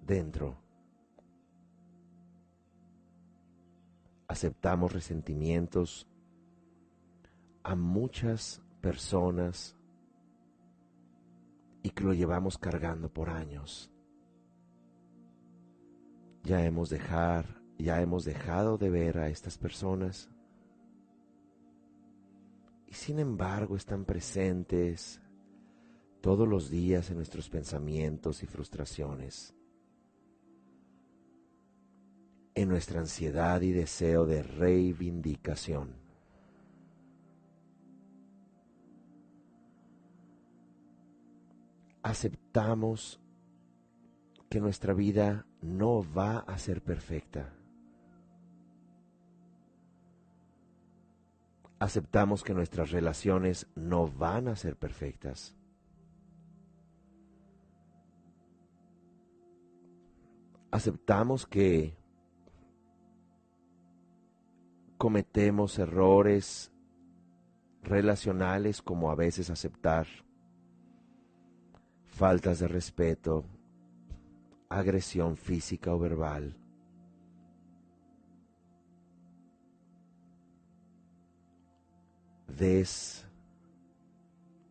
dentro. 0.05 0.64
Aceptamos 4.29 4.93
resentimientos 4.93 6.07
a 7.63 7.75
muchas 7.75 8.63
personas 8.81 9.77
y 11.83 11.91
que 11.91 12.05
lo 12.05 12.15
llevamos 12.15 12.59
cargando 12.59 13.13
por 13.13 13.31
años. 13.31 13.91
Ya 16.43 16.65
hemos 16.65 16.91
dejar, 16.91 17.63
ya 17.79 18.01
hemos 18.01 18.25
dejado 18.25 18.79
de 18.79 18.91
ver 18.91 19.19
a 19.19 19.29
estas 19.29 19.59
personas 19.59 20.31
y 22.87 22.95
sin 22.95 23.19
embargo 23.19 23.77
están 23.77 24.05
presentes 24.05 25.21
todos 26.21 26.47
los 26.47 26.71
días 26.71 27.11
en 27.11 27.17
nuestros 27.17 27.49
pensamientos 27.49 28.43
y 28.43 28.47
frustraciones 28.47 29.54
en 32.55 32.69
nuestra 32.69 33.01
ansiedad 33.01 33.61
y 33.63 33.73
deseo 33.73 34.27
de 34.27 34.43
reivindicación. 34.43 35.97
Aceptamos 42.03 43.21
que 44.49 44.61
nuestra 44.61 44.95
vida 44.95 45.47
no 45.63 46.05
va 46.15 46.39
a 46.39 46.59
ser 46.59 46.83
perfecta. 46.83 47.53
Aceptamos 51.81 52.45
que 52.45 52.55
nuestras 52.55 52.91
relaciones 52.93 53.67
no 53.75 54.07
van 54.07 54.49
a 54.49 54.57
ser 54.57 54.77
perfectas. 54.77 55.57
Aceptamos 60.71 61.47
que 61.47 61.97
cometemos 65.05 65.79
errores 65.79 66.73
relacionales 67.83 68.81
como 68.81 69.11
a 69.11 69.15
veces 69.15 69.51
aceptar 69.51 70.07
faltas 72.07 72.61
de 72.61 72.69
respeto, 72.69 73.45
agresión 74.71 75.37
física 75.37 75.93
o 75.93 75.99
verbal. 75.99 76.57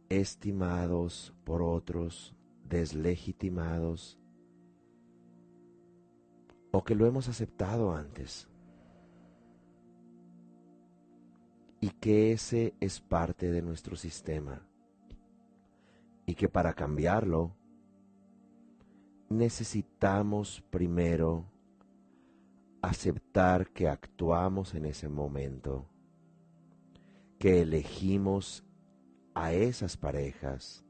desestimados 0.09 1.31
por 1.43 1.61
otros, 1.61 2.35
deslegitimados, 2.67 4.17
o 6.71 6.83
que 6.83 6.95
lo 6.95 7.05
hemos 7.05 7.29
aceptado 7.29 7.95
antes. 7.95 8.49
Y 11.83 11.89
que 11.89 12.31
ese 12.31 12.73
es 12.79 13.01
parte 13.01 13.51
de 13.51 13.61
nuestro 13.61 13.97
sistema. 13.97 14.65
Y 16.25 16.33
que 16.33 16.47
para 16.47 16.73
cambiarlo 16.73 17.57
necesitamos 19.27 20.63
primero 20.69 21.43
aceptar 22.81 23.67
que 23.73 23.89
actuamos 23.89 24.75
en 24.75 24.85
ese 24.85 25.09
momento, 25.09 25.89
que 27.37 27.63
elegimos 27.63 28.63
a 29.33 29.51
esas 29.51 29.97
parejas, 29.97 30.85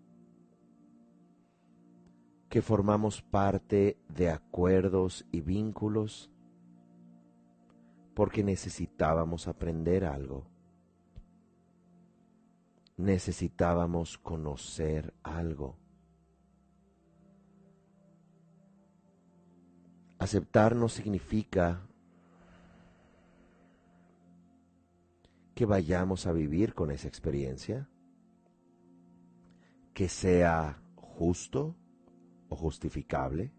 que 2.49 2.61
formamos 2.61 3.23
parte 3.23 3.97
de 4.09 4.29
acuerdos 4.29 5.25
y 5.31 5.41
vínculos 5.41 6.29
porque 8.13 8.43
necesitábamos 8.43 9.47
aprender 9.47 10.05
algo 10.05 10.52
necesitábamos 12.97 14.17
conocer 14.17 15.13
algo. 15.23 15.77
Aceptar 20.19 20.75
no 20.75 20.87
significa 20.87 21.81
que 25.53 25.65
vayamos 25.65 26.25
a 26.27 26.31
vivir 26.31 26.73
con 26.73 26.91
esa 26.91 27.07
experiencia, 27.07 27.89
que 29.93 30.07
sea 30.09 30.81
justo 30.95 31.75
o 32.49 32.55
justificable, 32.55 33.51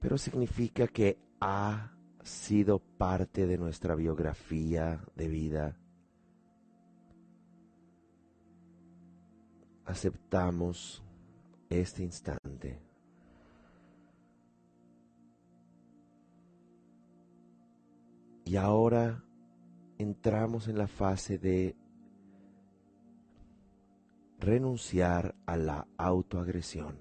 pero 0.00 0.18
significa 0.18 0.86
que 0.88 1.18
ha 1.40 1.92
sido 2.22 2.80
parte 2.80 3.46
de 3.46 3.56
nuestra 3.56 3.94
biografía 3.94 5.00
de 5.14 5.28
vida 5.28 5.76
aceptamos 9.86 11.02
este 11.70 12.02
instante. 12.02 12.80
Y 18.44 18.56
ahora 18.56 19.24
entramos 19.98 20.68
en 20.68 20.78
la 20.78 20.86
fase 20.86 21.38
de 21.38 21.76
renunciar 24.38 25.34
a 25.46 25.56
la 25.56 25.88
autoagresión, 25.96 26.98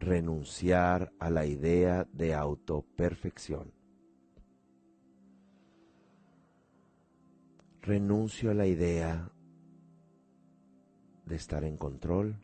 renunciar 0.00 1.12
a 1.18 1.30
la 1.30 1.46
idea 1.46 2.08
de 2.12 2.34
autoperfección. 2.34 3.72
Renuncio 7.80 8.50
a 8.50 8.54
la 8.54 8.66
idea 8.66 9.30
de 11.28 11.36
estar 11.36 11.62
en 11.62 11.76
control. 11.76 12.36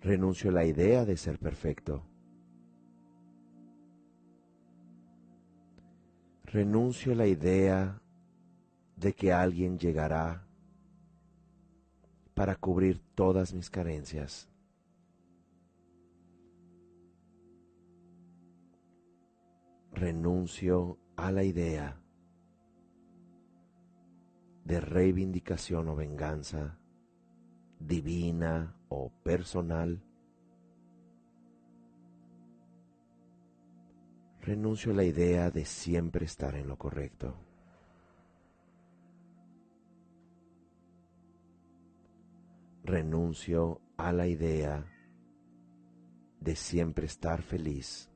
Renuncio 0.00 0.50
a 0.50 0.54
la 0.54 0.64
idea 0.64 1.04
de 1.04 1.16
ser 1.16 1.38
perfecto. 1.38 2.02
Renuncio 6.44 7.12
a 7.12 7.16
la 7.16 7.26
idea 7.26 8.00
de 8.96 9.12
que 9.12 9.32
alguien 9.32 9.78
llegará 9.78 10.46
para 12.34 12.56
cubrir 12.56 13.00
todas 13.14 13.52
mis 13.52 13.68
carencias. 13.68 14.48
Renuncio 19.92 20.98
a 21.16 21.32
la 21.32 21.44
idea 21.44 22.05
de 24.66 24.80
reivindicación 24.80 25.88
o 25.88 25.94
venganza 25.94 26.78
divina 27.78 28.76
o 28.88 29.10
personal. 29.22 30.02
Renuncio 34.42 34.92
a 34.92 34.96
la 34.96 35.04
idea 35.04 35.50
de 35.50 35.64
siempre 35.64 36.24
estar 36.26 36.56
en 36.56 36.68
lo 36.68 36.76
correcto. 36.76 37.46
renuncio 42.86 43.80
a 43.96 44.12
la 44.12 44.28
idea 44.28 44.86
de 46.40 46.54
siempre 46.54 47.06
estar 47.06 47.42
feliz. 47.42 48.08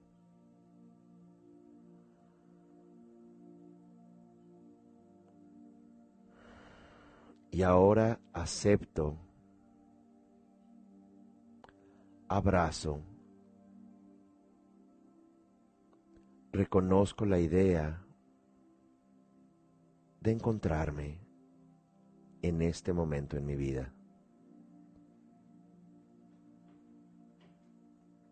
Y 7.50 7.62
ahora 7.62 8.20
acepto, 8.32 9.16
abrazo, 12.28 13.00
reconozco 16.52 17.24
la 17.24 17.38
idea 17.38 18.04
de 20.20 20.30
encontrarme 20.30 21.18
en 22.42 22.62
este 22.62 22.92
momento 22.92 23.36
en 23.36 23.46
mi 23.46 23.56
vida. 23.56 23.92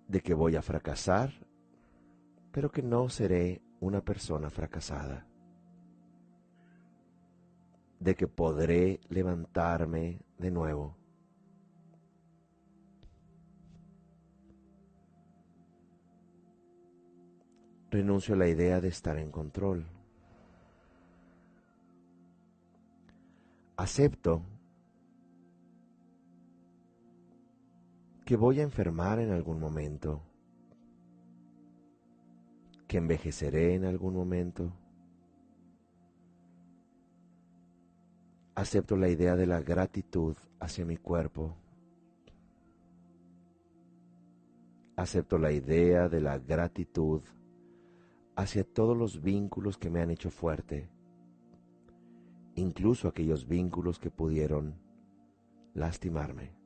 de 0.09 0.23
que 0.23 0.35
voy 0.35 0.57
a 0.57 0.63
fracasar, 0.63 1.33
pero 2.51 2.73
que 2.73 2.83
no 2.83 3.09
seré 3.11 3.61
una 3.79 4.01
persona 4.01 4.51
fracasada, 4.51 5.27
de 8.01 8.15
que 8.15 8.27
podré 8.27 9.01
levantarme 9.09 10.21
de 10.39 10.51
nuevo. 10.51 10.97
Renuncio 17.91 18.35
a 18.35 18.39
la 18.39 18.49
idea 18.49 18.81
de 18.81 18.89
estar 18.89 19.17
en 19.19 19.31
control. 19.31 19.87
Acepto 23.77 24.43
que 28.29 28.37
voy 28.37 28.61
a 28.61 28.63
enfermar 28.63 29.21
en 29.21 29.31
algún 29.31 29.59
momento, 29.59 30.21
que 32.87 32.99
envejeceré 32.99 33.75
en 33.75 33.87
algún 33.87 34.15
momento. 34.15 34.71
Acepto 38.59 38.97
la 38.97 39.09
idea 39.09 39.37
de 39.37 39.47
la 39.47 39.61
gratitud 39.61 40.37
hacia 40.59 40.85
mi 40.85 40.97
cuerpo. 40.97 41.55
Acepto 44.97 45.39
la 45.39 45.53
idea 45.53 46.09
de 46.09 46.21
la 46.21 46.41
gratitud 46.41 47.23
hacia 48.35 48.65
todos 48.65 48.97
los 48.97 49.23
vínculos 49.23 49.79
que 49.79 49.91
me 49.91 50.01
han 50.01 50.11
hecho 50.11 50.29
fuerte, 50.29 50.91
incluso 52.57 53.07
aquellos 53.07 53.47
vínculos 53.47 54.01
que 54.01 54.11
pudieron 54.11 54.75
lastimarme. 55.75 56.59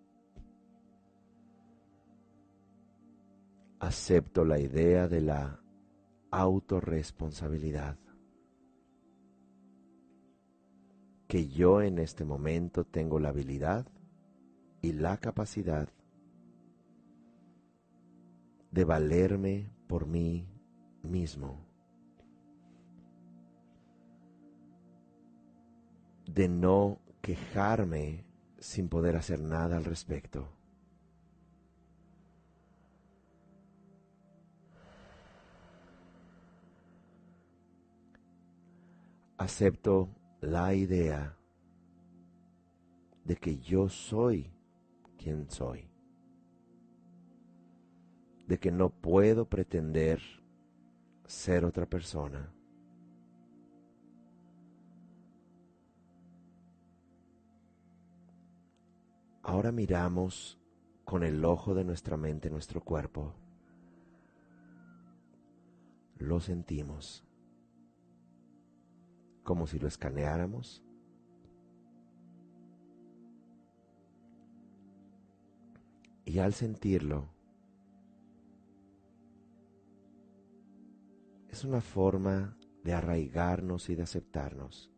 acepto 3.81 4.44
la 4.46 4.59
idea 4.59 5.09
de 5.09 5.20
la 5.20 5.61
autorresponsabilidad. 6.31 7.98
Que 11.33 11.49
yo 11.49 11.81
en 11.81 11.99
este 11.99 12.27
momento 12.27 12.85
tengo 12.85 13.18
la 13.18 13.31
habilidad 13.31 13.87
y 14.83 14.92
la 14.92 15.16
capacidad 15.16 15.88
de 18.71 18.85
valerme 18.85 19.71
por 19.87 20.05
mí 20.07 20.47
mismo. 21.03 21.64
De 26.27 26.49
no 26.49 26.99
quejarme 27.23 28.27
sin 28.59 28.90
poder 28.90 29.16
hacer 29.16 29.40
nada 29.40 29.79
al 29.79 29.87
respecto. 29.87 30.51
acepto 39.38 40.09
la 40.42 40.74
idea 40.74 41.38
de 43.24 43.37
que 43.37 43.59
yo 43.59 43.88
soy 43.88 44.52
quien 45.16 45.48
soy, 45.48 45.88
de 48.48 48.59
que 48.59 48.72
no 48.72 48.90
puedo 48.90 49.48
pretender 49.48 50.20
ser 51.26 51.64
otra 51.64 51.87
persona. 51.87 52.52
Ahora 59.44 59.70
miramos 59.70 60.59
con 61.05 61.22
el 61.22 61.44
ojo 61.44 61.72
de 61.72 61.85
nuestra 61.85 62.16
mente 62.16 62.50
nuestro 62.50 62.81
cuerpo. 62.83 63.33
Lo 66.18 66.40
sentimos 66.40 67.24
como 69.53 69.67
si 69.67 69.79
lo 69.79 69.87
escaneáramos. 69.87 70.83
Y 76.25 76.38
al 76.38 76.55
sentirlo, 76.55 77.29
es 81.51 81.65
una 81.65 81.83
forma 81.83 82.57
de 82.83 82.95
arraigarnos 82.95 83.91
y 83.91 83.95
de 83.95 84.05
aceptarnos. 84.05 84.91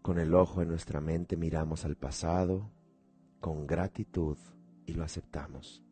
Con 0.00 0.20
el 0.20 0.32
ojo 0.32 0.62
en 0.62 0.68
nuestra 0.68 1.00
mente 1.00 1.36
miramos 1.36 1.84
al 1.84 1.96
pasado 1.96 2.70
con 3.40 3.66
gratitud 3.66 4.38
y 4.86 4.92
lo 4.92 5.02
aceptamos. 5.02 5.84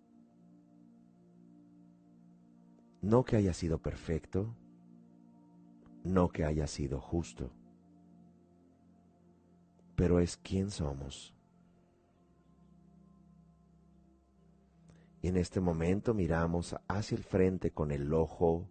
No 3.03 3.25
que 3.25 3.37
haya 3.37 3.55
sido 3.55 3.79
perfecto, 3.79 4.55
no 6.05 6.29
que 6.29 6.45
haya 6.45 6.67
sido 6.67 7.01
justo, 7.01 7.51
pero 9.97 10.21
es 10.21 10.37
quien 10.37 10.71
somos. 10.71 11.35
Y 15.23 15.29
en 15.29 15.37
este 15.37 15.61
momento 15.61 16.15
miramos 16.15 16.77
hacia 16.89 17.17
el 17.17 17.25
frente 17.25 17.71
con 17.73 17.91
el 17.91 18.13
ojo 18.13 18.69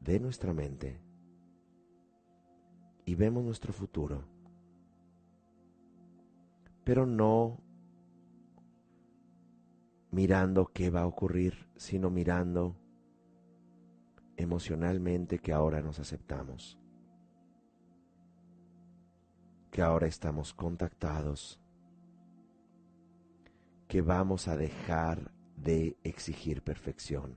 de 0.00 0.20
nuestra 0.20 0.52
mente 0.52 1.00
y 3.04 3.14
vemos 3.14 3.44
nuestro 3.44 3.72
futuro, 3.72 4.24
pero 6.84 7.06
no 7.06 7.60
mirando 10.10 10.66
qué 10.66 10.90
va 10.90 11.02
a 11.02 11.06
ocurrir, 11.06 11.68
sino 11.76 12.10
mirando 12.10 12.76
emocionalmente 14.38 15.40
que 15.40 15.52
ahora 15.52 15.82
nos 15.82 15.98
aceptamos, 15.98 16.78
que 19.70 19.82
ahora 19.82 20.06
estamos 20.06 20.54
contactados, 20.54 21.60
que 23.88 24.00
vamos 24.00 24.46
a 24.46 24.56
dejar 24.56 25.32
de 25.56 25.98
exigir 26.04 26.62
perfección? 26.62 27.36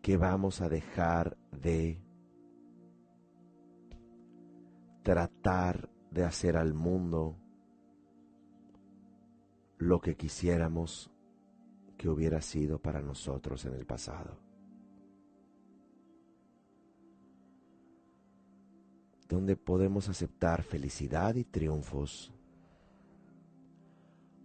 ¿Qué 0.00 0.16
vamos 0.16 0.60
a 0.60 0.68
dejar 0.68 1.36
de 1.50 2.00
tratar 5.02 5.90
de 6.10 6.24
hacer 6.24 6.56
al 6.56 6.72
mundo 6.72 7.36
lo 9.76 10.00
que 10.00 10.14
quisiéramos 10.14 11.10
que 12.00 12.08
hubiera 12.08 12.40
sido 12.40 12.78
para 12.78 13.02
nosotros 13.02 13.62
en 13.66 13.74
el 13.74 13.84
pasado. 13.84 14.38
Donde 19.28 19.54
podemos 19.54 20.08
aceptar 20.08 20.62
felicidad 20.62 21.34
y 21.34 21.44
triunfos, 21.44 22.32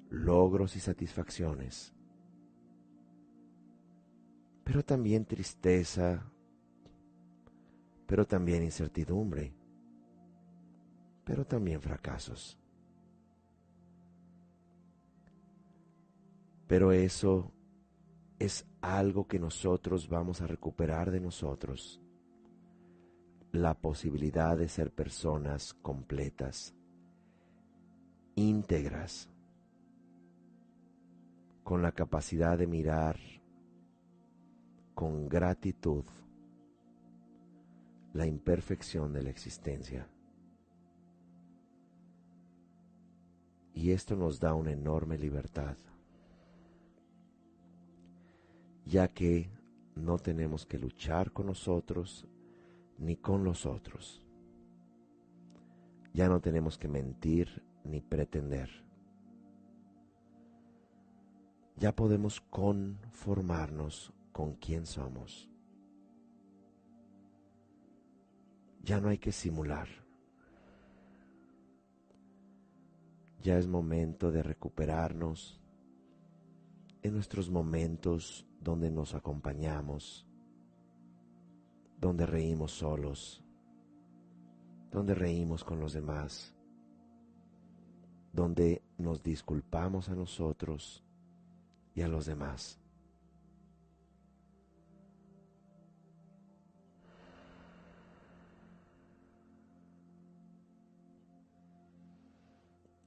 logros 0.09 0.75
y 0.75 0.81
satisfacciones, 0.81 1.93
pero 4.65 4.83
también 4.83 5.23
tristeza, 5.23 6.29
pero 8.05 8.27
también 8.27 8.63
incertidumbre 8.63 9.53
pero 11.25 11.43
también 11.43 11.81
fracasos. 11.81 12.57
Pero 16.67 16.91
eso 16.91 17.51
es 18.39 18.65
algo 18.81 19.27
que 19.27 19.39
nosotros 19.39 20.09
vamos 20.09 20.41
a 20.41 20.47
recuperar 20.47 21.11
de 21.11 21.19
nosotros. 21.19 22.01
La 23.51 23.73
posibilidad 23.73 24.57
de 24.57 24.67
ser 24.67 24.91
personas 24.91 25.73
completas, 25.73 26.75
íntegras, 28.35 29.29
con 31.63 31.81
la 31.81 31.91
capacidad 31.91 32.57
de 32.57 32.67
mirar 32.67 33.17
con 34.93 35.27
gratitud 35.27 36.05
la 38.13 38.25
imperfección 38.25 39.11
de 39.11 39.23
la 39.23 39.29
existencia. 39.29 40.07
Y 43.73 43.91
esto 43.91 44.15
nos 44.15 44.39
da 44.39 44.53
una 44.53 44.71
enorme 44.71 45.17
libertad, 45.17 45.75
ya 48.85 49.07
que 49.07 49.49
no 49.95 50.17
tenemos 50.17 50.65
que 50.65 50.79
luchar 50.79 51.31
con 51.31 51.47
nosotros 51.47 52.27
ni 52.97 53.15
con 53.17 53.43
los 53.43 53.65
otros. 53.65 54.25
Ya 56.13 56.29
no 56.29 56.39
tenemos 56.39 56.77
que 56.77 56.87
mentir 56.87 57.63
ni 57.83 58.01
pretender. 58.01 58.69
Ya 61.77 61.93
podemos 61.93 62.39
conformarnos 62.39 64.13
con 64.31 64.53
quien 64.53 64.85
somos. 64.85 65.49
Ya 68.81 69.01
no 69.01 69.09
hay 69.09 69.17
que 69.17 69.31
simular. 69.31 70.05
ya 73.45 73.59
es 73.59 73.67
momento 73.67 74.31
de 74.31 74.41
recuperarnos 74.41 75.61
en 77.03 77.13
nuestros 77.13 77.51
momentos 77.51 78.47
donde 78.65 78.89
nos 78.89 79.13
acompañamos, 79.13 80.25
donde 81.99 82.25
reímos 82.25 82.71
solos, 82.71 83.43
donde 84.89 85.13
reímos 85.13 85.63
con 85.63 85.79
los 85.79 85.93
demás, 85.93 86.55
donde 88.33 88.81
nos 88.97 89.21
disculpamos 89.21 90.09
a 90.09 90.15
nosotros 90.15 91.03
y 91.93 92.01
a 92.01 92.07
los 92.07 92.25
demás. 92.25 92.79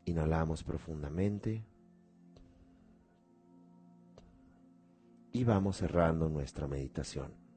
Inhalamos 0.05 0.63
profundamente 0.63 1.68
y 5.39 5.45
vamos 5.45 5.77
cerrando 5.77 6.29
nuestra 6.29 6.67
meditación. 6.67 7.48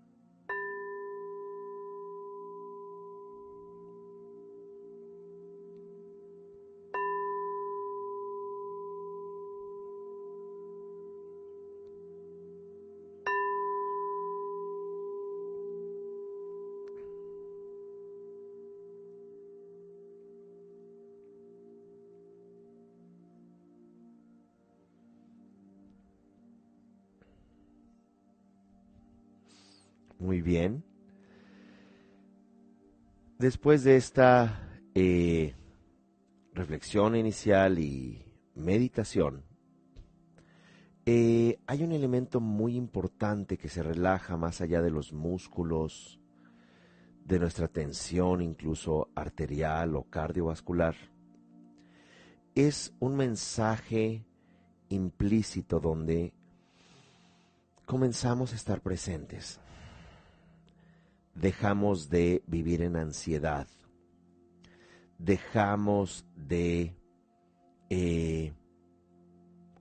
Bien. 30.52 30.84
Después 33.40 33.86
de 33.86 33.96
esta 33.96 34.82
eh, 34.94 35.56
reflexión 36.54 37.16
inicial 37.16 37.80
y 37.80 38.22
meditación, 38.56 39.46
eh, 41.06 41.58
hay 41.68 41.84
un 41.84 41.94
elemento 41.94 42.42
muy 42.42 42.76
importante 42.76 43.58
que 43.58 43.70
se 43.70 43.82
relaja 43.82 44.36
más 44.36 44.60
allá 44.60 44.82
de 44.82 44.92
los 44.92 45.14
músculos, 45.14 46.20
de 47.24 47.40
nuestra 47.40 47.70
tensión 47.70 48.42
incluso 48.42 49.08
arterial 49.16 49.96
o 49.96 50.04
cardiovascular. 50.04 50.96
Es 52.56 52.94
un 53.00 53.16
mensaje 53.16 54.26
implícito 54.90 55.80
donde 55.80 56.34
comenzamos 57.86 58.52
a 58.52 58.58
estar 58.58 58.82
presentes 58.82 59.62
dejamos 61.34 62.10
de 62.10 62.44
vivir 62.48 62.82
en 62.82 62.96
ansiedad, 62.96 63.68
dejamos 65.18 66.26
de 66.36 66.96
eh, 67.90 68.54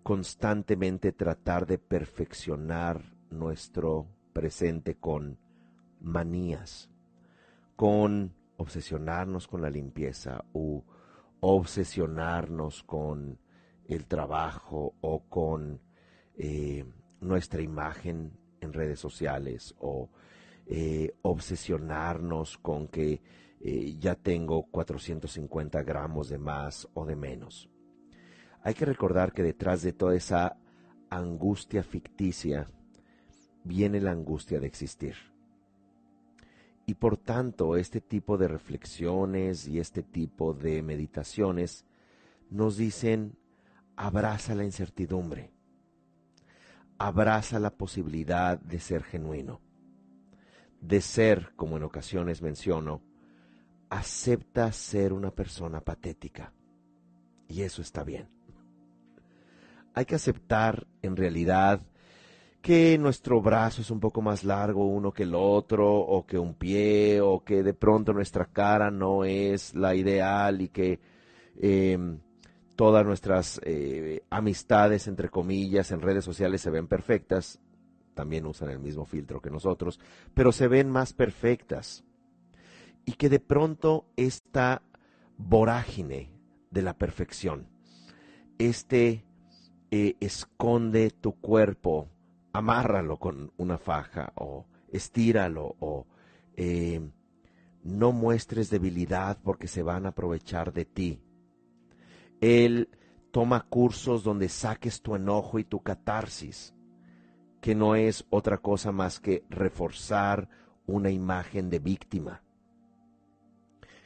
constantemente 0.02 1.12
tratar 1.12 1.66
de 1.66 1.78
perfeccionar 1.78 3.14
nuestro 3.30 4.06
presente 4.32 4.96
con 4.96 5.38
manías, 6.00 6.90
con 7.76 8.34
obsesionarnos 8.56 9.48
con 9.48 9.62
la 9.62 9.70
limpieza 9.70 10.44
o 10.52 10.84
obsesionarnos 11.40 12.82
con 12.82 13.38
el 13.88 14.06
trabajo 14.06 14.94
o 15.00 15.24
con 15.28 15.80
eh, 16.36 16.84
nuestra 17.20 17.62
imagen 17.62 18.32
en 18.60 18.72
redes 18.72 19.00
sociales 19.00 19.74
o 19.78 20.10
eh, 20.72 21.16
obsesionarnos 21.22 22.56
con 22.58 22.86
que 22.86 23.20
eh, 23.60 23.96
ya 23.98 24.14
tengo 24.14 24.70
450 24.70 25.82
gramos 25.82 26.28
de 26.28 26.38
más 26.38 26.88
o 26.94 27.04
de 27.04 27.16
menos. 27.16 27.68
Hay 28.62 28.74
que 28.74 28.84
recordar 28.84 29.32
que 29.32 29.42
detrás 29.42 29.82
de 29.82 29.92
toda 29.92 30.14
esa 30.14 30.58
angustia 31.10 31.82
ficticia 31.82 32.70
viene 33.64 34.00
la 34.00 34.12
angustia 34.12 34.60
de 34.60 34.68
existir. 34.68 35.16
Y 36.86 36.94
por 36.94 37.16
tanto, 37.16 37.76
este 37.76 38.00
tipo 38.00 38.38
de 38.38 38.46
reflexiones 38.46 39.66
y 39.66 39.80
este 39.80 40.04
tipo 40.04 40.54
de 40.54 40.84
meditaciones 40.84 41.84
nos 42.48 42.76
dicen, 42.76 43.36
abraza 43.96 44.54
la 44.54 44.64
incertidumbre, 44.64 45.50
abraza 46.96 47.58
la 47.58 47.70
posibilidad 47.70 48.56
de 48.60 48.78
ser 48.78 49.02
genuino 49.02 49.60
de 50.80 51.00
ser, 51.00 51.52
como 51.56 51.76
en 51.76 51.82
ocasiones 51.82 52.42
menciono, 52.42 53.02
acepta 53.90 54.70
ser 54.72 55.12
una 55.12 55.30
persona 55.30 55.80
patética. 55.80 56.52
Y 57.48 57.62
eso 57.62 57.82
está 57.82 58.04
bien. 58.04 58.28
Hay 59.94 60.04
que 60.04 60.14
aceptar 60.14 60.86
en 61.02 61.16
realidad 61.16 61.82
que 62.62 62.98
nuestro 62.98 63.40
brazo 63.40 63.82
es 63.82 63.90
un 63.90 64.00
poco 64.00 64.22
más 64.22 64.44
largo 64.44 64.86
uno 64.86 65.12
que 65.12 65.24
el 65.24 65.34
otro, 65.34 65.92
o 65.92 66.26
que 66.26 66.38
un 66.38 66.54
pie, 66.54 67.20
o 67.20 67.42
que 67.42 67.62
de 67.62 67.74
pronto 67.74 68.12
nuestra 68.12 68.46
cara 68.46 68.90
no 68.90 69.24
es 69.24 69.74
la 69.74 69.94
ideal 69.94 70.60
y 70.60 70.68
que 70.68 71.00
em, 71.58 72.20
todas 72.76 73.04
nuestras 73.04 73.60
eh, 73.64 74.22
amistades, 74.30 75.08
entre 75.08 75.28
comillas, 75.30 75.90
en 75.90 76.00
redes 76.00 76.24
sociales 76.24 76.60
se 76.60 76.70
ven 76.70 76.86
perfectas 76.86 77.58
también 78.20 78.44
usan 78.44 78.68
el 78.68 78.80
mismo 78.80 79.06
filtro 79.06 79.40
que 79.40 79.48
nosotros, 79.48 79.98
pero 80.34 80.52
se 80.52 80.68
ven 80.68 80.90
más 80.90 81.14
perfectas. 81.14 82.04
Y 83.06 83.12
que 83.12 83.30
de 83.30 83.40
pronto 83.40 84.04
esta 84.14 84.82
vorágine 85.38 86.30
de 86.70 86.82
la 86.82 86.92
perfección, 86.92 87.66
este 88.58 89.24
eh, 89.90 90.16
esconde 90.20 91.12
tu 91.12 91.32
cuerpo, 91.40 92.10
amárralo 92.52 93.16
con 93.16 93.52
una 93.56 93.78
faja 93.78 94.34
o 94.34 94.66
estíralo 94.92 95.76
o 95.80 96.06
eh, 96.56 97.00
no 97.82 98.12
muestres 98.12 98.68
debilidad 98.68 99.38
porque 99.42 99.66
se 99.66 99.82
van 99.82 100.04
a 100.04 100.10
aprovechar 100.10 100.74
de 100.74 100.84
ti. 100.84 101.22
Él 102.42 102.90
toma 103.30 103.62
cursos 103.62 104.24
donde 104.24 104.50
saques 104.50 105.00
tu 105.00 105.14
enojo 105.14 105.58
y 105.58 105.64
tu 105.64 105.80
catarsis, 105.80 106.74
que 107.60 107.74
no 107.74 107.94
es 107.94 108.24
otra 108.30 108.58
cosa 108.58 108.92
más 108.92 109.20
que 109.20 109.44
reforzar 109.50 110.48
una 110.86 111.10
imagen 111.10 111.70
de 111.70 111.78
víctima. 111.78 112.42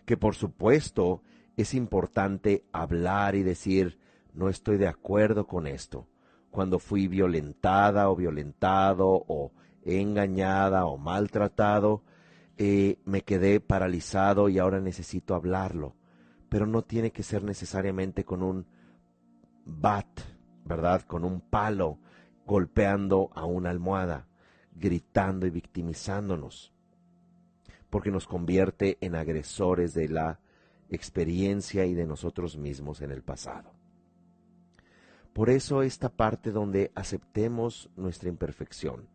Que 0.05 0.17
por 0.17 0.35
supuesto 0.35 1.23
es 1.57 1.75
importante 1.75 2.65
hablar 2.73 3.37
y 3.37 3.43
decir, 3.43 3.99
no 4.35 4.49
estoy 4.49 4.77
de 4.77 4.89
acuerdo 4.89 5.47
con 5.47 5.67
esto. 5.67 6.09
Cuando 6.51 6.79
fui 6.79 7.09
violentada 7.09 8.11
o 8.11 8.17
violentado 8.17 9.25
o 9.29 9.53
engañada 9.85 10.87
o 10.87 10.99
maltratado, 10.99 12.03
eh, 12.57 12.99
me 13.05 13.23
quedé 13.23 13.61
paralizado 13.61 14.49
y 14.49 14.59
ahora 14.59 14.81
necesito 14.81 15.35
hablarlo. 15.35 15.95
Pero 16.49 16.67
no 16.67 16.83
tiene 16.83 17.11
que 17.11 17.23
ser 17.23 17.43
necesariamente 17.43 18.25
con 18.25 18.43
un 18.43 18.67
bat, 19.65 20.07
¿verdad? 20.65 21.03
Con 21.03 21.25
un 21.25 21.41
palo 21.41 21.99
golpeando 22.47 23.31
a 23.35 23.45
una 23.45 23.71
almohada, 23.71 24.27
gritando 24.75 25.47
y 25.47 25.51
victimizándonos, 25.51 26.73
porque 27.91 28.11
nos 28.11 28.27
convierte 28.27 28.99
en 29.01 29.15
agresores 29.15 29.95
de 29.95 30.09
la 30.09 30.41
experiencia 30.91 31.87
y 31.87 31.95
de 31.95 32.07
nosotros 32.07 32.57
mismos 32.57 33.01
en 33.01 33.11
el 33.11 33.23
pasado. 33.23 33.73
Por 35.33 35.51
eso 35.51 35.83
esta 35.83 36.11
parte 36.11 36.53
donde 36.53 36.93
aceptemos 36.95 37.91
nuestra 37.97 38.29
imperfección, 38.29 39.09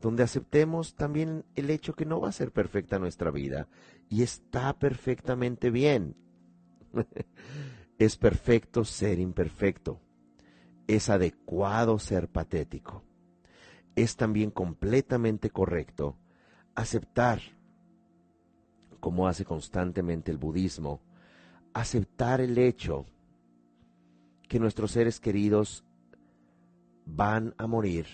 donde 0.00 0.22
aceptemos 0.22 0.94
también 0.94 1.44
el 1.54 1.70
hecho 1.70 1.94
que 1.94 2.04
no 2.04 2.20
va 2.20 2.28
a 2.28 2.32
ser 2.32 2.52
perfecta 2.52 2.98
nuestra 2.98 3.30
vida 3.30 3.68
y 4.10 4.22
está 4.22 4.78
perfectamente 4.78 5.70
bien. 5.70 6.16
es 7.98 8.16
perfecto 8.18 8.84
ser 8.84 9.18
imperfecto. 9.18 10.00
Es 10.86 11.10
adecuado 11.10 11.98
ser 11.98 12.28
patético. 12.28 13.02
Es 13.94 14.16
también 14.16 14.50
completamente 14.50 15.50
correcto 15.50 16.16
aceptar, 16.74 17.40
como 19.00 19.28
hace 19.28 19.44
constantemente 19.44 20.30
el 20.30 20.38
budismo, 20.38 21.00
aceptar 21.74 22.40
el 22.40 22.58
hecho 22.58 23.06
que 24.48 24.58
nuestros 24.58 24.92
seres 24.92 25.20
queridos 25.20 25.84
van 27.06 27.54
a 27.58 27.66
morir 27.66 28.06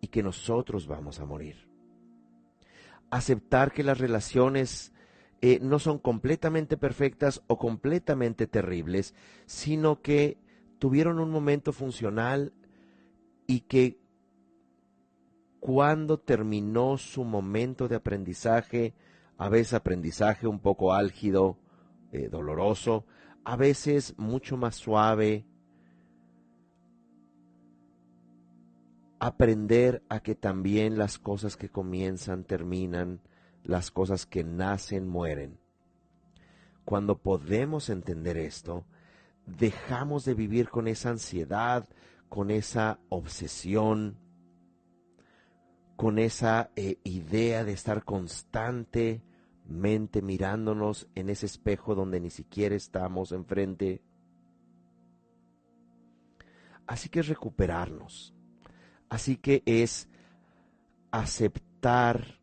y 0.00 0.08
que 0.08 0.22
nosotros 0.22 0.86
vamos 0.86 1.20
a 1.20 1.26
morir. 1.26 1.68
Aceptar 3.10 3.72
que 3.72 3.82
las 3.82 3.98
relaciones 3.98 4.92
eh, 5.40 5.60
no 5.62 5.78
son 5.78 5.98
completamente 5.98 6.76
perfectas 6.76 7.42
o 7.46 7.58
completamente 7.58 8.46
terribles, 8.46 9.14
sino 9.46 10.02
que 10.02 10.38
tuvieron 10.78 11.18
un 11.18 11.30
momento 11.30 11.72
funcional 11.72 12.52
y 13.46 13.60
que 13.60 13.98
cuando 15.60 16.18
terminó 16.18 16.98
su 16.98 17.24
momento 17.24 17.88
de 17.88 17.96
aprendizaje, 17.96 18.94
a 19.36 19.48
veces 19.48 19.74
aprendizaje 19.74 20.46
un 20.46 20.60
poco 20.60 20.92
álgido, 20.92 21.58
eh, 22.12 22.28
doloroso, 22.28 23.04
a 23.44 23.56
veces 23.56 24.14
mucho 24.18 24.56
más 24.56 24.76
suave, 24.76 25.46
aprender 29.18 30.02
a 30.08 30.20
que 30.20 30.34
también 30.34 30.96
las 30.96 31.18
cosas 31.18 31.56
que 31.56 31.68
comienzan 31.68 32.44
terminan, 32.44 33.20
las 33.64 33.90
cosas 33.90 34.26
que 34.26 34.44
nacen 34.44 35.08
mueren. 35.08 35.58
Cuando 36.84 37.18
podemos 37.18 37.90
entender 37.90 38.36
esto, 38.36 38.86
dejamos 39.56 40.24
de 40.24 40.34
vivir 40.34 40.68
con 40.68 40.88
esa 40.88 41.10
ansiedad, 41.10 41.88
con 42.28 42.50
esa 42.50 42.98
obsesión, 43.08 44.18
con 45.96 46.18
esa 46.18 46.70
eh, 46.76 46.98
idea 47.04 47.64
de 47.64 47.72
estar 47.72 48.04
constantemente 48.04 50.22
mirándonos 50.22 51.08
en 51.14 51.30
ese 51.30 51.46
espejo 51.46 51.94
donde 51.94 52.20
ni 52.20 52.30
siquiera 52.30 52.74
estamos 52.74 53.32
enfrente. 53.32 54.02
Así 56.86 57.08
que 57.08 57.20
es 57.20 57.28
recuperarnos, 57.28 58.34
Así 59.10 59.36
que 59.36 59.62
es 59.64 60.06
aceptar 61.10 62.37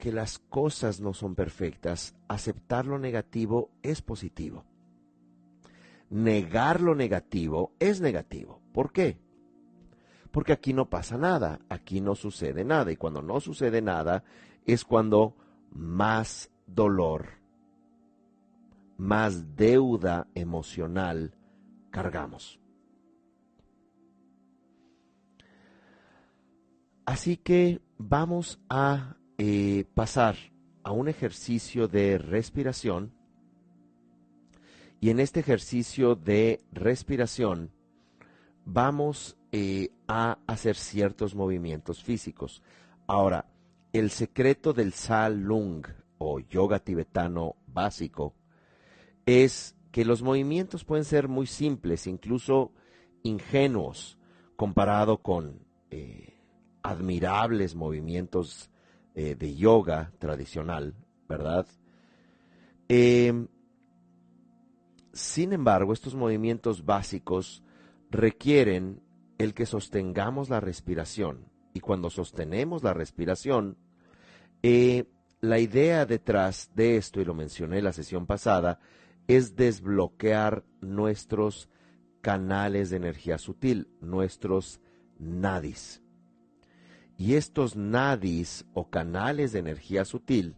que 0.00 0.10
las 0.10 0.38
cosas 0.38 1.00
no 1.00 1.14
son 1.14 1.36
perfectas. 1.36 2.16
Aceptar 2.26 2.86
lo 2.86 2.98
negativo 2.98 3.70
es 3.82 4.02
positivo. 4.02 4.64
Negar 6.08 6.80
lo 6.80 6.96
negativo 6.96 7.72
es 7.78 8.00
negativo. 8.00 8.60
¿Por 8.72 8.92
qué? 8.92 9.18
Porque 10.32 10.52
aquí 10.52 10.72
no 10.72 10.88
pasa 10.88 11.18
nada, 11.18 11.60
aquí 11.68 12.00
no 12.00 12.14
sucede 12.14 12.64
nada. 12.64 12.90
Y 12.90 12.96
cuando 12.96 13.22
no 13.22 13.40
sucede 13.40 13.82
nada 13.82 14.24
es 14.64 14.84
cuando 14.84 15.36
más 15.70 16.50
dolor, 16.66 17.26
más 18.96 19.54
deuda 19.54 20.28
emocional 20.34 21.34
cargamos. 21.90 22.58
Así 27.04 27.36
que 27.36 27.82
vamos 27.98 28.60
a 28.68 29.16
eh, 29.42 29.86
pasar 29.94 30.36
a 30.82 30.92
un 30.92 31.08
ejercicio 31.08 31.88
de 31.88 32.18
respiración. 32.18 33.14
Y 35.00 35.08
en 35.08 35.18
este 35.18 35.40
ejercicio 35.40 36.14
de 36.14 36.60
respiración 36.72 37.70
vamos 38.66 39.38
eh, 39.50 39.92
a 40.06 40.36
hacer 40.46 40.76
ciertos 40.76 41.34
movimientos 41.34 42.04
físicos. 42.04 42.62
Ahora, 43.06 43.46
el 43.94 44.10
secreto 44.10 44.74
del 44.74 44.92
Sal 44.92 45.40
Lung 45.40 45.86
o 46.18 46.40
yoga 46.40 46.78
tibetano 46.78 47.56
básico 47.66 48.34
es 49.24 49.74
que 49.90 50.04
los 50.04 50.20
movimientos 50.20 50.84
pueden 50.84 51.06
ser 51.06 51.28
muy 51.28 51.46
simples, 51.46 52.06
incluso 52.06 52.72
ingenuos, 53.22 54.18
comparado 54.56 55.22
con 55.22 55.64
eh, 55.90 56.34
admirables 56.82 57.74
movimientos 57.74 58.70
eh, 59.22 59.34
de 59.34 59.54
yoga 59.54 60.12
tradicional, 60.18 60.94
¿verdad? 61.28 61.66
Em, 62.88 63.48
sin 65.12 65.52
embargo, 65.52 65.92
estos 65.92 66.14
movimientos 66.14 66.86
básicos 66.86 67.62
requieren 68.10 69.02
el 69.36 69.52
que 69.52 69.66
sostengamos 69.66 70.48
la 70.48 70.60
respiración. 70.60 71.50
Y 71.74 71.80
cuando 71.80 72.08
sostenemos 72.08 72.82
la 72.82 72.94
respiración, 72.94 73.76
eh, 74.62 75.04
la 75.42 75.58
idea 75.58 76.06
detrás 76.06 76.70
de 76.74 76.96
esto, 76.96 77.20
y 77.20 77.26
lo 77.26 77.34
mencioné 77.34 77.76
en 77.76 77.84
la 77.84 77.92
sesión 77.92 78.24
pasada, 78.24 78.78
es 79.28 79.54
desbloquear 79.54 80.64
nuestros 80.80 81.68
canales 82.22 82.88
de 82.88 82.96
energía 82.96 83.36
sutil, 83.36 83.86
nuestros 84.00 84.80
nadis. 85.18 86.02
Y 87.20 87.34
estos 87.34 87.76
nadis 87.76 88.64
o 88.72 88.88
canales 88.88 89.52
de 89.52 89.58
energía 89.58 90.06
sutil, 90.06 90.56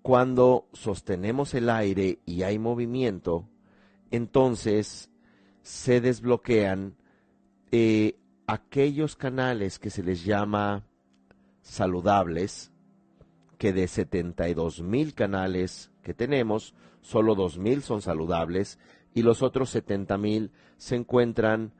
cuando 0.00 0.66
sostenemos 0.72 1.52
el 1.52 1.68
aire 1.68 2.20
y 2.24 2.42
hay 2.42 2.58
movimiento, 2.58 3.46
entonces 4.10 5.10
se 5.60 6.00
desbloquean 6.00 6.96
eh, 7.70 8.16
aquellos 8.46 9.14
canales 9.14 9.78
que 9.78 9.90
se 9.90 10.02
les 10.02 10.24
llama 10.24 10.86
saludables, 11.60 12.72
que 13.58 13.74
de 13.74 13.86
72 13.86 14.80
mil 14.80 15.12
canales 15.12 15.92
que 16.02 16.14
tenemos, 16.14 16.74
solo 17.02 17.34
2 17.34 17.58
mil 17.58 17.82
son 17.82 18.00
saludables 18.00 18.78
y 19.12 19.20
los 19.20 19.42
otros 19.42 19.68
70 19.68 20.16
mil 20.16 20.50
se 20.78 20.96
encuentran 20.96 21.74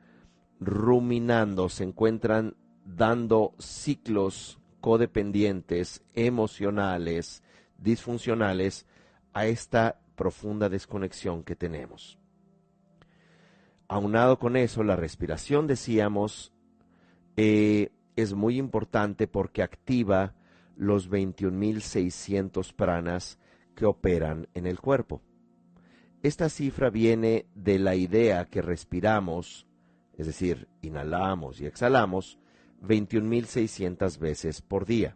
ruminando, 0.59 1.69
se 1.69 1.85
encuentran 1.85 2.55
dando 2.85 3.53
ciclos 3.57 4.59
codependientes, 4.81 6.03
emocionales, 6.13 7.43
disfuncionales 7.77 8.85
a 9.33 9.45
esta 9.45 9.99
profunda 10.15 10.69
desconexión 10.69 11.43
que 11.43 11.55
tenemos. 11.55 12.17
Aunado 13.87 14.39
con 14.39 14.55
eso, 14.55 14.83
la 14.83 14.95
respiración, 14.95 15.67
decíamos, 15.67 16.51
eh, 17.37 17.91
es 18.15 18.33
muy 18.33 18.57
importante 18.57 19.27
porque 19.27 19.63
activa 19.63 20.35
los 20.75 21.09
21.600 21.09 22.73
pranas 22.73 23.39
que 23.75 23.85
operan 23.85 24.47
en 24.53 24.67
el 24.67 24.79
cuerpo. 24.79 25.21
Esta 26.21 26.49
cifra 26.49 26.89
viene 26.89 27.45
de 27.53 27.79
la 27.79 27.95
idea 27.95 28.45
que 28.45 28.61
respiramos, 28.61 29.67
es 30.17 30.27
decir, 30.27 30.67
inhalamos 30.81 31.59
y 31.59 31.65
exhalamos 31.65 32.39
21.600 32.83 34.19
veces 34.19 34.61
por 34.61 34.85
día. 34.85 35.15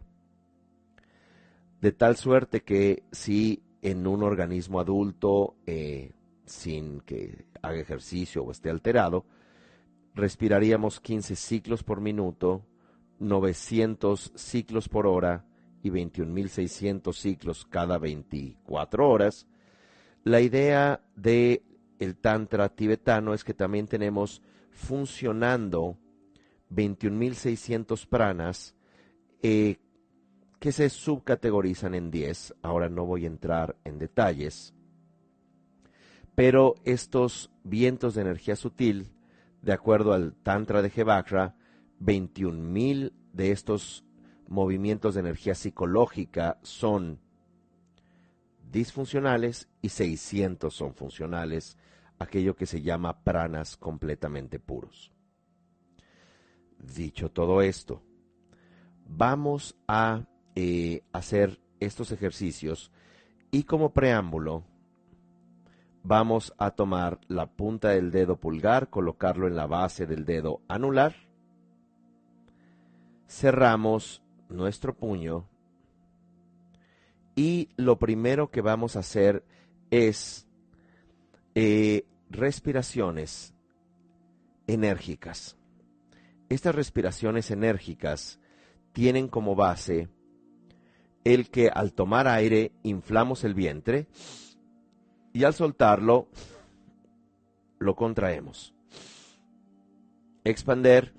De 1.80 1.92
tal 1.92 2.16
suerte 2.16 2.62
que 2.62 3.04
si 3.12 3.62
en 3.82 4.06
un 4.06 4.22
organismo 4.22 4.80
adulto, 4.80 5.56
eh, 5.66 6.12
sin 6.46 7.00
que 7.00 7.44
haga 7.62 7.78
ejercicio 7.78 8.42
o 8.42 8.50
esté 8.50 8.70
alterado, 8.70 9.24
respiraríamos 10.14 11.00
15 11.00 11.36
ciclos 11.36 11.84
por 11.84 12.00
minuto, 12.00 12.64
900 13.20 14.32
ciclos 14.34 14.88
por 14.88 15.06
hora 15.06 15.44
y 15.82 15.90
21.600 15.90 17.14
ciclos 17.14 17.66
cada 17.66 17.98
24 17.98 19.08
horas. 19.08 19.46
La 20.24 20.40
idea 20.40 21.00
de 21.14 21.62
el 21.98 22.16
tantra 22.16 22.68
tibetano 22.68 23.34
es 23.34 23.44
que 23.44 23.54
también 23.54 23.86
tenemos 23.86 24.42
funcionando 24.70 25.96
21.600 26.70 28.06
pranas 28.06 28.74
eh, 29.42 29.76
que 30.58 30.72
se 30.72 30.88
subcategorizan 30.90 31.94
en 31.94 32.10
10. 32.10 32.54
Ahora 32.62 32.88
no 32.88 33.06
voy 33.06 33.24
a 33.24 33.28
entrar 33.28 33.76
en 33.84 33.98
detalles. 33.98 34.74
Pero 36.34 36.74
estos 36.84 37.50
vientos 37.64 38.14
de 38.14 38.22
energía 38.22 38.56
sutil, 38.56 39.10
de 39.62 39.72
acuerdo 39.72 40.12
al 40.12 40.34
Tantra 40.34 40.82
de 40.82 40.90
Jevakra, 40.90 41.56
21.000 42.00 43.12
de 43.32 43.50
estos 43.50 44.04
movimientos 44.46 45.14
de 45.14 45.20
energía 45.20 45.54
psicológica 45.54 46.58
son 46.62 47.20
disfuncionales 48.70 49.68
y 49.82 49.88
600 49.90 50.72
son 50.72 50.94
funcionales, 50.94 51.76
aquello 52.18 52.56
que 52.56 52.66
se 52.66 52.82
llama 52.82 53.22
pranas 53.22 53.76
completamente 53.76 54.58
puros. 54.58 55.12
Dicho 56.78 57.30
todo 57.30 57.60
esto, 57.60 58.02
vamos 59.06 59.76
a 59.86 60.22
eh, 60.54 61.02
hacer 61.12 61.60
estos 61.80 62.12
ejercicios 62.12 62.92
y 63.50 63.64
como 63.64 63.92
preámbulo 63.92 64.64
vamos 66.02 66.54
a 66.58 66.70
tomar 66.70 67.20
la 67.28 67.46
punta 67.46 67.90
del 67.90 68.10
dedo 68.10 68.36
pulgar, 68.36 68.88
colocarlo 68.88 69.46
en 69.46 69.56
la 69.56 69.66
base 69.66 70.06
del 70.06 70.24
dedo 70.24 70.62
anular, 70.68 71.14
cerramos 73.28 74.22
nuestro 74.48 74.96
puño 74.96 75.46
y 77.36 77.68
lo 77.76 77.98
primero 77.98 78.50
que 78.50 78.62
vamos 78.62 78.96
a 78.96 79.00
hacer 79.00 79.44
es 79.90 80.48
eh, 81.54 82.06
respiraciones 82.30 83.54
enérgicas. 84.66 85.57
Estas 86.48 86.74
respiraciones 86.74 87.50
enérgicas 87.50 88.40
tienen 88.92 89.28
como 89.28 89.54
base 89.54 90.08
el 91.24 91.50
que 91.50 91.68
al 91.68 91.92
tomar 91.92 92.26
aire 92.26 92.72
inflamos 92.82 93.44
el 93.44 93.54
vientre 93.54 94.06
y 95.32 95.44
al 95.44 95.54
soltarlo 95.54 96.28
lo 97.78 97.94
contraemos. 97.94 98.74
Expander, 100.44 101.12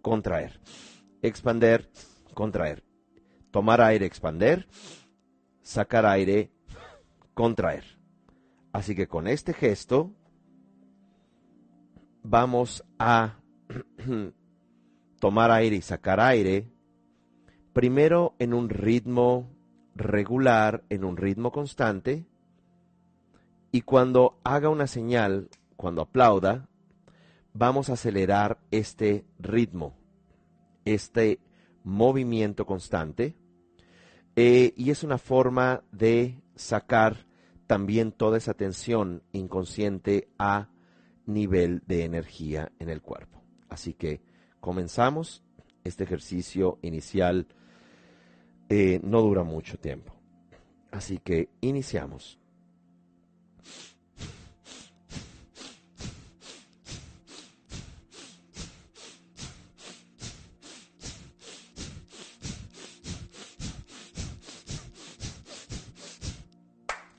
contraer. 0.00 0.60
Expander, 1.20 1.90
contraer. 2.34 2.82
Tomar 3.50 3.82
aire, 3.82 4.06
expander. 4.06 4.66
Sacar 5.60 6.06
aire, 6.06 6.50
contraer. 7.34 7.84
Así 8.72 8.94
que 8.94 9.06
con 9.06 9.28
este 9.28 9.52
gesto 9.52 10.14
vamos 12.22 12.84
a 12.98 13.36
tomar 15.22 15.52
aire 15.52 15.76
y 15.76 15.82
sacar 15.82 16.18
aire, 16.18 16.66
primero 17.72 18.34
en 18.40 18.52
un 18.52 18.68
ritmo 18.68 19.48
regular, 19.94 20.82
en 20.88 21.04
un 21.04 21.16
ritmo 21.16 21.52
constante, 21.52 22.26
y 23.70 23.82
cuando 23.82 24.40
haga 24.42 24.68
una 24.68 24.88
señal, 24.88 25.48
cuando 25.76 26.02
aplauda, 26.02 26.68
vamos 27.54 27.88
a 27.88 27.92
acelerar 27.92 28.58
este 28.72 29.24
ritmo, 29.38 29.94
este 30.84 31.38
movimiento 31.84 32.66
constante, 32.66 33.36
eh, 34.34 34.74
y 34.76 34.90
es 34.90 35.04
una 35.04 35.18
forma 35.18 35.84
de 35.92 36.42
sacar 36.56 37.28
también 37.68 38.10
toda 38.10 38.38
esa 38.38 38.54
tensión 38.54 39.22
inconsciente 39.30 40.26
a 40.36 40.68
nivel 41.26 41.80
de 41.86 42.06
energía 42.06 42.72
en 42.80 42.88
el 42.88 43.02
cuerpo. 43.02 43.40
Así 43.68 43.94
que 43.94 44.31
comenzamos. 44.62 45.42
Este 45.84 46.04
ejercicio 46.04 46.78
inicial 46.82 47.48
eh, 48.68 49.00
no 49.02 49.20
dura 49.20 49.42
mucho 49.42 49.76
tiempo. 49.76 50.14
Así 50.92 51.18
que 51.18 51.50
iniciamos. 51.60 52.38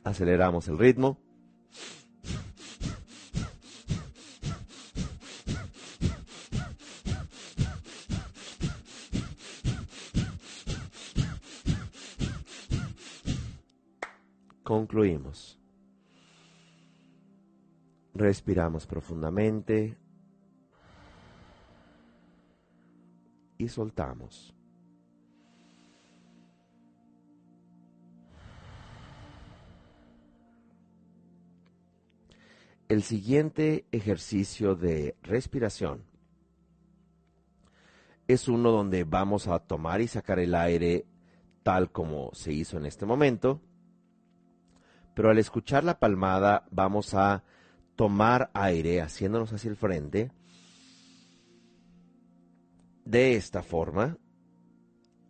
Aceleramos 0.05 0.69
el 0.69 0.77
ritmo. 0.77 1.22
Concluimos. 14.83 15.57
Respiramos 18.13 18.85
profundamente 18.85 19.97
y 23.57 23.69
soltamos. 23.69 24.53
El 32.89 33.03
siguiente 33.03 33.85
ejercicio 33.93 34.75
de 34.75 35.15
respiración 35.23 36.03
es 38.27 38.49
uno 38.49 38.69
donde 38.69 39.05
vamos 39.05 39.47
a 39.47 39.59
tomar 39.59 40.01
y 40.01 40.09
sacar 40.09 40.39
el 40.39 40.53
aire 40.53 41.05
tal 41.63 41.89
como 41.89 42.31
se 42.33 42.51
hizo 42.51 42.77
en 42.77 42.85
este 42.85 43.05
momento 43.05 43.61
pero 45.13 45.29
al 45.29 45.37
escuchar 45.37 45.83
la 45.83 45.99
palmada 45.99 46.65
vamos 46.71 47.13
a 47.13 47.43
tomar 47.95 48.49
aire 48.53 49.01
haciéndonos 49.01 49.53
hacia 49.53 49.69
el 49.69 49.75
frente 49.75 50.31
de 53.05 53.35
esta 53.35 53.61
forma 53.61 54.17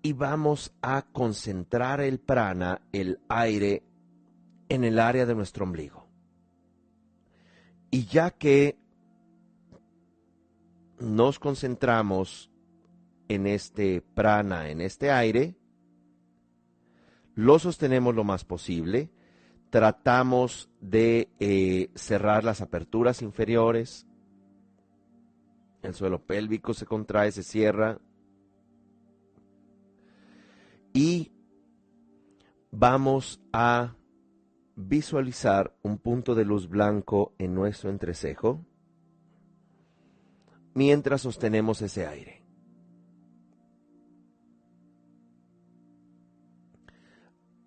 y 0.01 0.13
vamos 0.13 0.73
a 0.81 1.01
concentrar 1.01 2.01
el 2.01 2.19
prana, 2.19 2.81
el 2.91 3.19
aire, 3.29 3.83
en 4.69 4.83
el 4.83 4.99
área 4.99 5.25
de 5.25 5.33
nuestro 5.33 5.63
ombligo. 5.63 6.07
Y 7.89 8.05
ya 8.05 8.31
que 8.31 8.77
nos 10.99 11.39
concentramos 11.39 12.51
en 13.29 13.47
este 13.47 14.01
prana, 14.01 14.69
en 14.69 14.81
este 14.81 15.11
aire, 15.11 15.55
lo 17.35 17.59
sostenemos 17.59 18.13
lo 18.13 18.23
más 18.23 18.43
posible, 18.43 19.09
tratamos 19.73 20.69
de 20.81 21.29
eh, 21.39 21.89
cerrar 21.95 22.43
las 22.43 22.61
aperturas 22.61 23.23
inferiores, 23.23 24.05
el 25.81 25.95
suelo 25.95 26.23
pélvico 26.23 26.75
se 26.75 26.85
contrae, 26.85 27.31
se 27.31 27.41
cierra 27.41 27.97
y 30.93 31.31
vamos 32.69 33.41
a 33.51 33.95
visualizar 34.75 35.75
un 35.81 35.97
punto 35.97 36.35
de 36.35 36.45
luz 36.45 36.69
blanco 36.69 37.33
en 37.39 37.55
nuestro 37.55 37.89
entrecejo 37.89 38.63
mientras 40.75 41.21
sostenemos 41.21 41.81
ese 41.81 42.05
aire. 42.05 42.42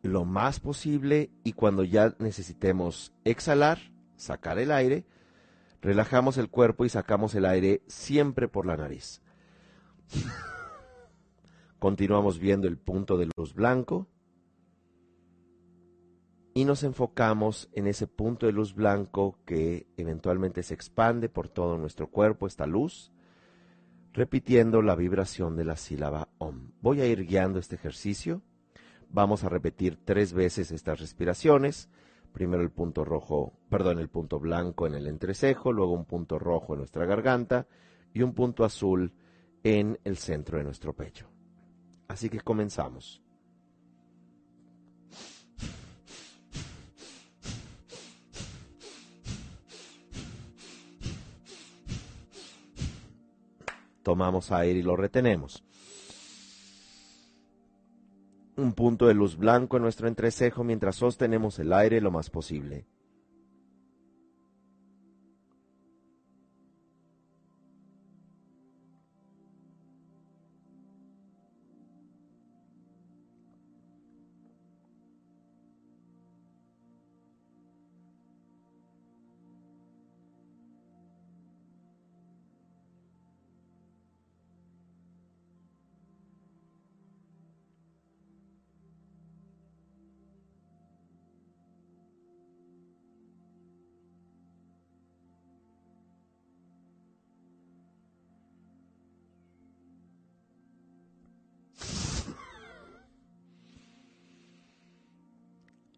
Lo 0.07 0.25
más 0.25 0.61
posible 0.61 1.31
y 1.45 1.53
cuando 1.53 1.85
ya 1.85 2.15
necesitemos 2.19 3.13
exhalar, 3.25 3.79
sacar 4.17 4.59
el 4.59 4.73
aire, 4.73 5.05
relajamos 5.81 6.39
el 6.39 6.49
cuerpo 6.49 6.85
y 6.85 6.89
sacamos 6.89 7.35
el 7.35 7.45
aire 7.45 7.83
siempre 7.87 8.49
por 8.49 8.67
la 8.67 8.77
nariz. 8.77 9.23
Continuamos 11.79 12.39
viendo 12.39 12.69
el 12.69 12.79
punto 12.79 13.17
de 13.19 13.29
luz 13.37 13.55
blanco. 13.55 14.09
y 16.55 16.65
nos 16.65 16.85
enfocamos 16.85 17.69
en 17.75 17.87
ese 17.87 18.07
punto 18.07 18.47
de 18.47 18.53
luz 18.53 18.75
blanco 18.75 19.39
que 19.45 19.87
eventualmente 19.99 20.63
se 20.63 20.73
expande 20.73 21.29
por 21.29 21.51
todo 21.51 21.77
nuestro 21.77 22.07
cuerpo, 22.11 22.47
esta 22.47 22.67
luz, 22.67 23.13
repitiendo 24.15 24.81
la 24.81 24.97
vibración 24.97 25.55
de 25.55 25.67
la 25.67 25.77
sílaba 25.77 26.31
OM. 26.39 26.71
Voy 26.81 27.03
a 27.03 27.07
ir 27.07 27.27
guiando 27.27 27.59
este 27.59 27.75
ejercicio. 27.75 28.41
Vamos 29.17 29.45
a 29.45 29.49
repetir 29.49 29.97
tres 30.05 30.35
veces 30.35 30.71
estas 30.71 31.01
respiraciones. 31.01 31.89
Primero 32.35 32.63
el 32.63 32.71
punto 32.71 33.03
rojo, 33.03 33.55
perdón, 33.71 33.99
el 33.99 34.11
punto 34.11 34.39
blanco 34.39 34.87
en 34.87 34.93
el 34.93 35.07
entrecejo, 35.07 35.73
luego 35.73 35.95
un 35.95 36.05
punto 36.05 36.39
rojo 36.39 36.75
en 36.75 36.81
nuestra 36.81 37.07
garganta 37.07 37.67
y 38.13 38.21
un 38.21 38.35
punto 38.35 38.63
azul 38.63 39.15
en 39.65 39.99
el 40.05 40.19
centro 40.19 40.59
de 40.59 40.65
nuestro 40.65 40.93
pecho. 40.93 41.31
Así 42.09 42.29
que 42.29 42.43
comenzamos. 42.43 43.23
Tomamos 54.03 54.53
aire 54.53 54.81
y 54.81 54.83
lo 54.83 54.95
retenemos. 54.95 55.66
Un 58.57 58.73
punto 58.73 59.07
de 59.07 59.13
luz 59.13 59.37
blanco 59.37 59.77
en 59.77 59.83
nuestro 59.83 60.09
entrecejo 60.09 60.65
mientras 60.65 60.97
sostenemos 60.97 61.59
el 61.59 61.75
aire 61.75 62.01
lo 62.01 62.11
más 62.11 62.31
posible. 62.31 62.87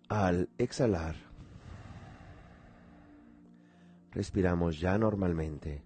Al 0.08 0.48
exhalar, 0.56 1.16
respiramos 4.10 4.80
ya 4.80 4.96
normalmente 4.96 5.84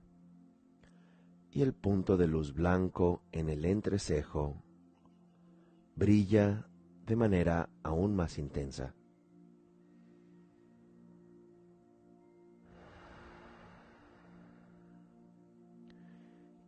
y 1.51 1.63
el 1.63 1.75
punto 1.75 2.17
de 2.17 2.29
luz 2.29 2.55
blanco 2.55 3.25
en 3.33 3.49
el 3.49 3.65
entrecejo 3.65 4.63
brilla 5.97 6.69
de 7.05 7.17
manera 7.17 7.69
aún 7.83 8.15
más 8.15 8.39
intensa. 8.39 8.95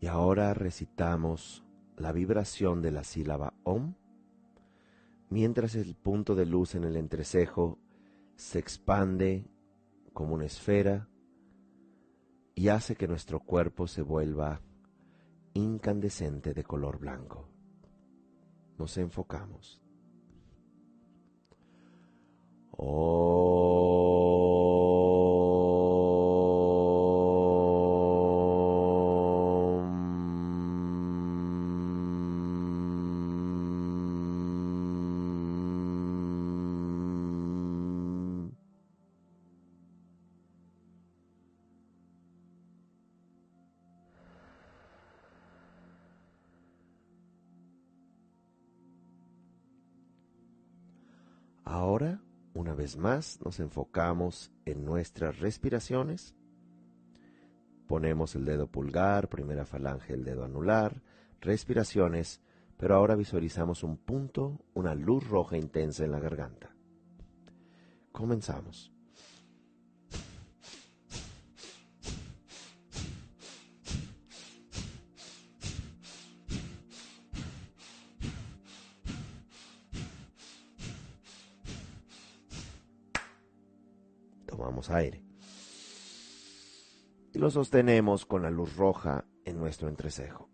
Y 0.01 0.09
ahora 0.09 0.55
recitamos 0.55 1.65
la 1.97 2.11
vibración 2.11 2.83
de 2.83 2.91
la 2.91 3.05
sílaba 3.05 3.55
OM 3.63 3.95
mientras 5.35 5.75
el 5.75 5.97
punto 5.97 6.37
de 6.37 6.47
luz 6.47 6.77
en 6.77 6.85
el 6.85 6.97
entrecejo 6.97 7.81
se 8.37 8.61
expande 8.61 9.45
como 10.13 10.35
una 10.35 10.45
esfera 10.45 11.09
y 12.55 12.69
hace 12.69 12.95
que 12.95 13.09
nuestro 13.09 13.41
cuerpo 13.41 13.89
se 13.89 14.03
vuelva 14.03 14.61
incandescente 15.55 16.55
de 16.55 16.63
color 16.63 17.01
blanco. 17.01 17.49
Nos 18.79 18.97
enfocamos. 18.97 19.83
Ahora, 22.79 23.94
más, 52.97 53.41
nos 53.45 53.61
enfocamos 53.61 54.53
en 54.65 54.85
nuestras 54.85 55.39
respiraciones. 55.41 56.35
Ponemos 57.87 58.35
el 58.35 58.45
dedo 58.45 58.67
pulgar, 58.67 59.29
primera 59.29 59.65
falange, 59.65 60.15
el 60.15 60.25
dedo 60.25 60.45
anular, 60.45 61.03
respiraciones, 61.41 62.41
pero 62.77 62.95
ahora 62.95 63.17
visualizamos 63.17 63.83
un 63.83 63.97
punto, 63.97 64.61
una 64.75 64.95
luz 64.95 65.27
roja 65.29 65.57
intensa 65.57 66.05
en 66.05 66.13
la 66.13 66.21
garganta. 66.21 66.75
Comenzamos. 68.13 68.94
Tomamos 84.45 84.91
aire. 84.91 85.25
Y 87.33 87.39
lo 87.39 87.51
sostenemos 87.51 88.27
con 88.27 88.43
la 88.43 88.51
luz 88.51 88.77
roja 88.77 89.25
en 89.45 89.59
nuestro 89.59 89.89
entrecejo. 89.89 90.54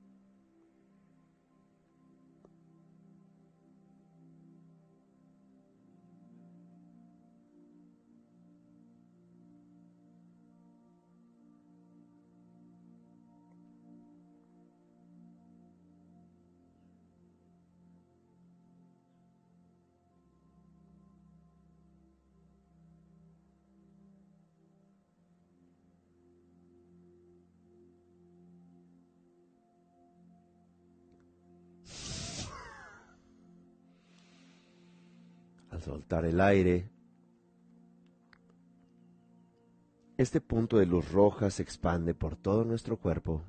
El 36.19 36.41
aire, 36.41 36.91
este 40.19 40.41
punto 40.41 40.79
de 40.79 40.87
luz 40.87 41.13
roja 41.13 41.51
se 41.51 41.63
expande 41.63 42.15
por 42.15 42.37
todo 42.37 42.65
nuestro 42.65 42.97
cuerpo. 42.99 43.43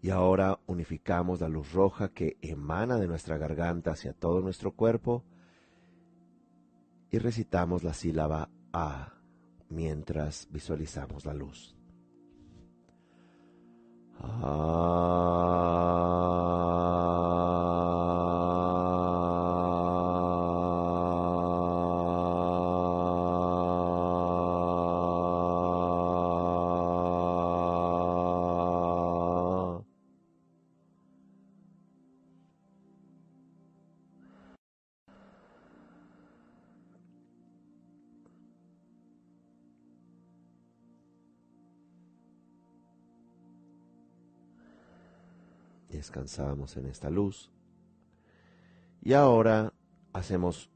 Y 0.00 0.10
ahora 0.10 0.58
unificamos 0.66 1.40
la 1.40 1.48
luz 1.48 1.72
roja 1.72 2.08
que 2.08 2.38
emana 2.40 2.96
de 2.96 3.06
nuestra 3.06 3.38
garganta 3.38 3.92
hacia 3.92 4.12
todo 4.12 4.40
nuestro 4.40 4.72
cuerpo 4.72 5.22
y 7.10 7.18
recitamos 7.18 7.84
la 7.84 7.92
sílaba 7.92 8.48
A 8.72 9.12
mientras 9.68 10.48
visualizamos 10.50 11.24
la 11.24 11.34
luz. 11.34 11.76
Descansamos 46.32 46.78
en 46.78 46.86
esta 46.86 47.10
luz. 47.10 47.50
Y 49.02 49.12
ahora 49.12 49.74
hacemos 50.14 50.70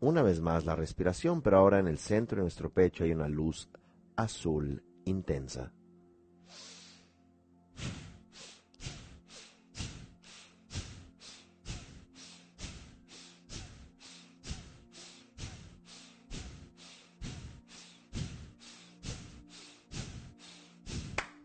una 0.00 0.22
vez 0.22 0.42
más 0.42 0.66
la 0.66 0.76
respiración, 0.76 1.40
pero 1.40 1.56
ahora 1.56 1.78
en 1.78 1.88
el 1.88 1.96
centro 1.96 2.36
de 2.36 2.42
nuestro 2.42 2.68
pecho 2.68 3.04
hay 3.04 3.12
una 3.12 3.26
luz 3.26 3.70
azul 4.16 4.84
intensa. 5.06 5.72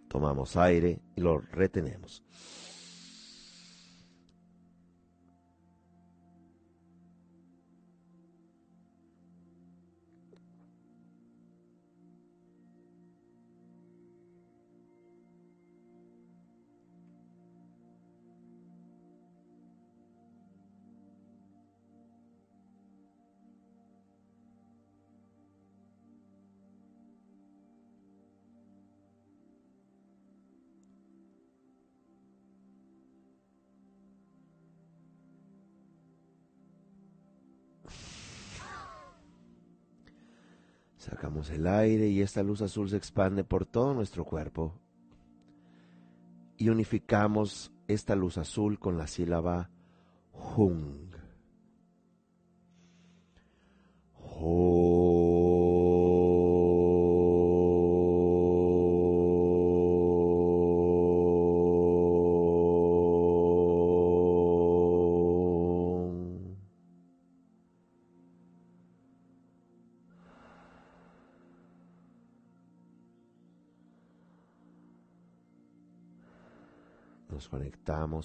Tomamos 0.09 0.57
aire 0.57 0.99
y 1.15 1.21
lo 1.21 1.37
retenemos. 1.39 2.21
El 41.49 41.67
aire 41.67 42.07
y 42.07 42.21
esta 42.21 42.43
luz 42.43 42.61
azul 42.61 42.89
se 42.89 42.97
expande 42.97 43.43
por 43.43 43.65
todo 43.65 43.93
nuestro 43.93 44.25
cuerpo. 44.25 44.73
Y 46.57 46.69
unificamos 46.69 47.71
esta 47.87 48.15
luz 48.15 48.37
azul 48.37 48.79
con 48.79 48.97
la 48.97 49.07
sílaba 49.07 49.69
Hung. 50.31 51.13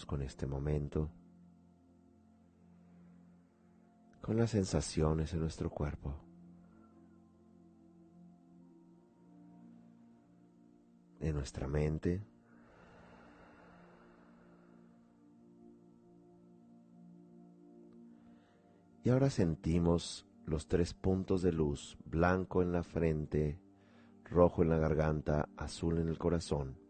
Con 0.07 0.23
este 0.23 0.47
momento, 0.47 1.11
con 4.23 4.39
las 4.39 4.51
sensaciones 4.51 5.35
en 5.35 5.41
nuestro 5.41 5.69
cuerpo. 5.71 6.15
en 11.23 11.35
nuestra 11.35 11.69
mente. 11.69 12.23
Y 19.05 19.11
ahora 19.11 19.29
sentimos 19.29 20.27
los 20.47 20.67
tres 20.67 20.95
puntos 20.95 21.43
de 21.43 21.53
luz, 21.53 21.99
blanco 22.07 22.63
en 22.63 22.73
la 22.73 22.83
frente, 22.83 23.61
rojo 24.25 24.63
en 24.63 24.71
la 24.71 24.79
garganta, 24.79 25.47
azul 25.59 25.99
en 25.99 26.09
el 26.09 26.17
corazón. 26.17 26.90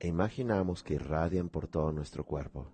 E 0.00 0.08
imaginamos 0.08 0.82
que 0.82 0.94
irradian 0.94 1.48
por 1.48 1.68
todo 1.68 1.92
nuestro 1.92 2.24
cuerpo. 2.24 2.66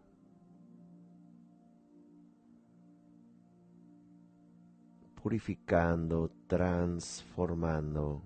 purificando, 5.26 6.30
transformando 6.46 8.22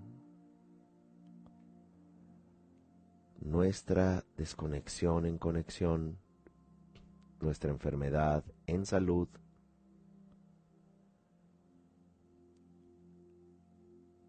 nuestra 3.39 4.23
desconexión 4.37 5.25
en 5.25 5.39
conexión, 5.39 6.19
nuestra 7.39 7.71
enfermedad 7.71 8.43
en 8.67 8.85
salud, 8.85 9.27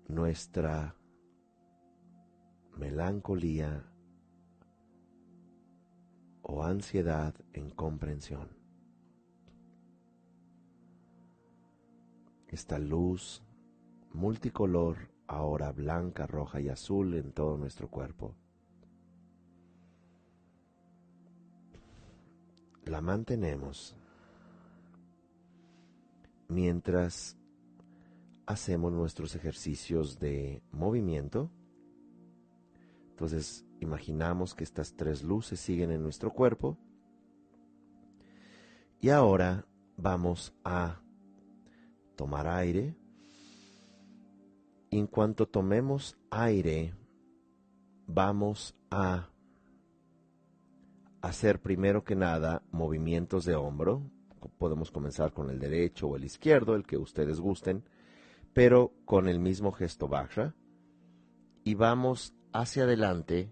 nuestra 0.09 0.97
melancolía 2.79 3.92
o 6.43 6.65
ansiedad 6.65 7.35
en 7.53 7.71
comprensión. 7.71 8.49
Esta 12.49 12.79
luz 12.79 13.43
multicolor, 14.13 15.11
ahora 15.27 15.73
blanca, 15.73 16.27
roja 16.27 16.61
y 16.61 16.69
azul 16.69 17.15
en 17.15 17.33
todo 17.33 17.57
nuestro 17.57 17.89
cuerpo. 17.89 18.35
La 22.85 23.01
mantenemos 23.01 23.97
mientras 26.49 27.39
hacemos 28.47 28.93
nuestros 28.93 29.35
ejercicios 29.35 30.19
de 30.19 30.63
movimiento. 30.73 31.51
Entonces 33.11 33.65
Imaginamos 33.83 34.55
que 34.55 34.63
estas 34.63 34.95
tres 34.95 35.25
luces 35.25 35.59
siguen 35.59 35.91
en 35.91 36.05
nuestro 36.05 36.33
cuerpo. 36.33 36.79
Y 39.01 39.09
ahora 39.09 39.67
vamos 39.97 40.55
a 40.65 41.01
tomar 42.15 42.47
aire. 42.47 42.95
Y 44.89 45.01
en 45.01 45.09
cuanto 45.09 45.49
tomemos 45.49 46.17
aire, 46.31 46.95
vamos 48.07 48.77
a 48.89 49.29
hacer 51.21 51.61
primero 51.61 52.05
que 52.05 52.15
nada 52.15 52.63
movimientos 52.71 53.45
de 53.45 53.57
hombro. 53.57 54.09
Podemos 54.59 54.93
comenzar 54.93 55.33
con 55.33 55.51
el 55.51 55.59
derecho 55.59 56.07
o 56.07 56.17
el 56.17 56.23
izquierdo, 56.23 56.77
el 56.77 56.85
que 56.85 56.99
ustedes 56.99 57.41
gusten, 57.41 57.83
pero 58.53 58.93
con 59.05 59.29
el 59.29 59.41
mismo 59.41 59.73
gesto 59.73 60.07
baja. 60.07 60.55
Y 61.65 61.75
vamos 61.75 62.33
hacia 62.53 62.85
adelante 62.85 63.51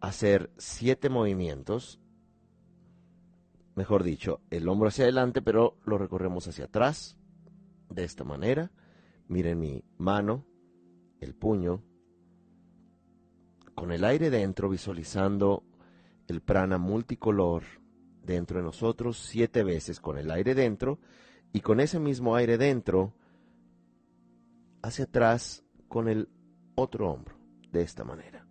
hacer 0.00 0.50
siete 0.58 1.08
movimientos, 1.08 2.00
mejor 3.74 4.02
dicho, 4.02 4.40
el 4.50 4.68
hombro 4.68 4.88
hacia 4.88 5.04
adelante, 5.04 5.42
pero 5.42 5.78
lo 5.84 5.98
recorremos 5.98 6.46
hacia 6.48 6.66
atrás, 6.66 7.16
de 7.90 8.04
esta 8.04 8.24
manera. 8.24 8.70
Miren 9.28 9.58
mi 9.58 9.84
mano, 9.98 10.44
el 11.20 11.34
puño, 11.34 11.82
con 13.74 13.92
el 13.92 14.04
aire 14.04 14.30
dentro, 14.30 14.68
visualizando 14.68 15.64
el 16.26 16.40
prana 16.40 16.78
multicolor 16.78 17.62
dentro 18.22 18.58
de 18.58 18.64
nosotros, 18.64 19.18
siete 19.18 19.62
veces 19.62 20.00
con 20.00 20.18
el 20.18 20.30
aire 20.30 20.54
dentro, 20.54 20.98
y 21.52 21.60
con 21.60 21.80
ese 21.80 21.98
mismo 21.98 22.36
aire 22.36 22.58
dentro, 22.58 23.14
hacia 24.82 25.04
atrás 25.04 25.64
con 25.88 26.08
el 26.08 26.28
otro 26.74 27.10
hombro, 27.10 27.36
de 27.70 27.82
esta 27.82 28.04
manera. 28.04 28.47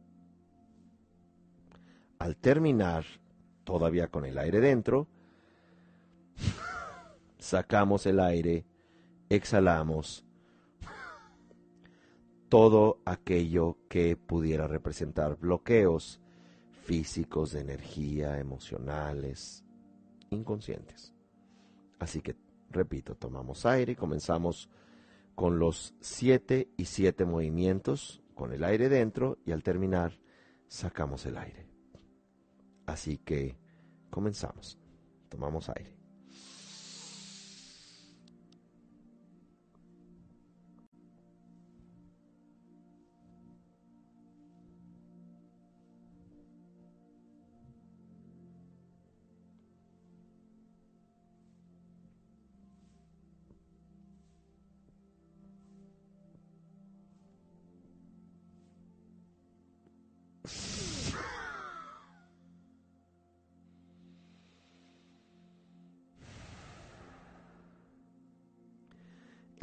Al 2.20 2.36
terminar, 2.38 3.05
todavía 3.63 4.07
con 4.07 4.26
el 4.26 4.38
aire 4.38 4.59
dentro, 4.59 5.07
sacamos 7.38 8.05
el 8.05 8.20
aire, 8.20 8.65
exhalamos 9.30 10.26
todo 12.49 12.99
aquello 13.05 13.78
que 13.89 14.15
pudiera 14.15 14.68
representar 14.68 15.38
bloqueos 15.38 16.22
físicos, 16.84 17.51
de 17.51 17.59
energía, 17.59 18.39
emocionales, 18.39 19.65
inconscientes. 20.30 21.13
Así 21.99 22.22
que, 22.22 22.36
repito, 22.70 23.15
tomamos 23.15 23.65
aire 23.65 23.91
y 23.91 23.95
comenzamos 23.95 24.70
con 25.36 25.59
los 25.59 25.93
siete 25.99 26.70
y 26.78 26.86
siete 26.86 27.26
movimientos 27.26 28.22
con 28.34 28.53
el 28.53 28.63
aire 28.63 28.88
dentro 28.88 29.38
y 29.45 29.51
al 29.51 29.63
terminar 29.63 30.18
sacamos 30.68 31.26
el 31.26 31.38
aire. 31.38 31.68
Así 32.88 33.17
que 33.19 33.57
comenzamos. 34.09 34.79
Tomamos 35.29 35.69
aire. 35.69 35.96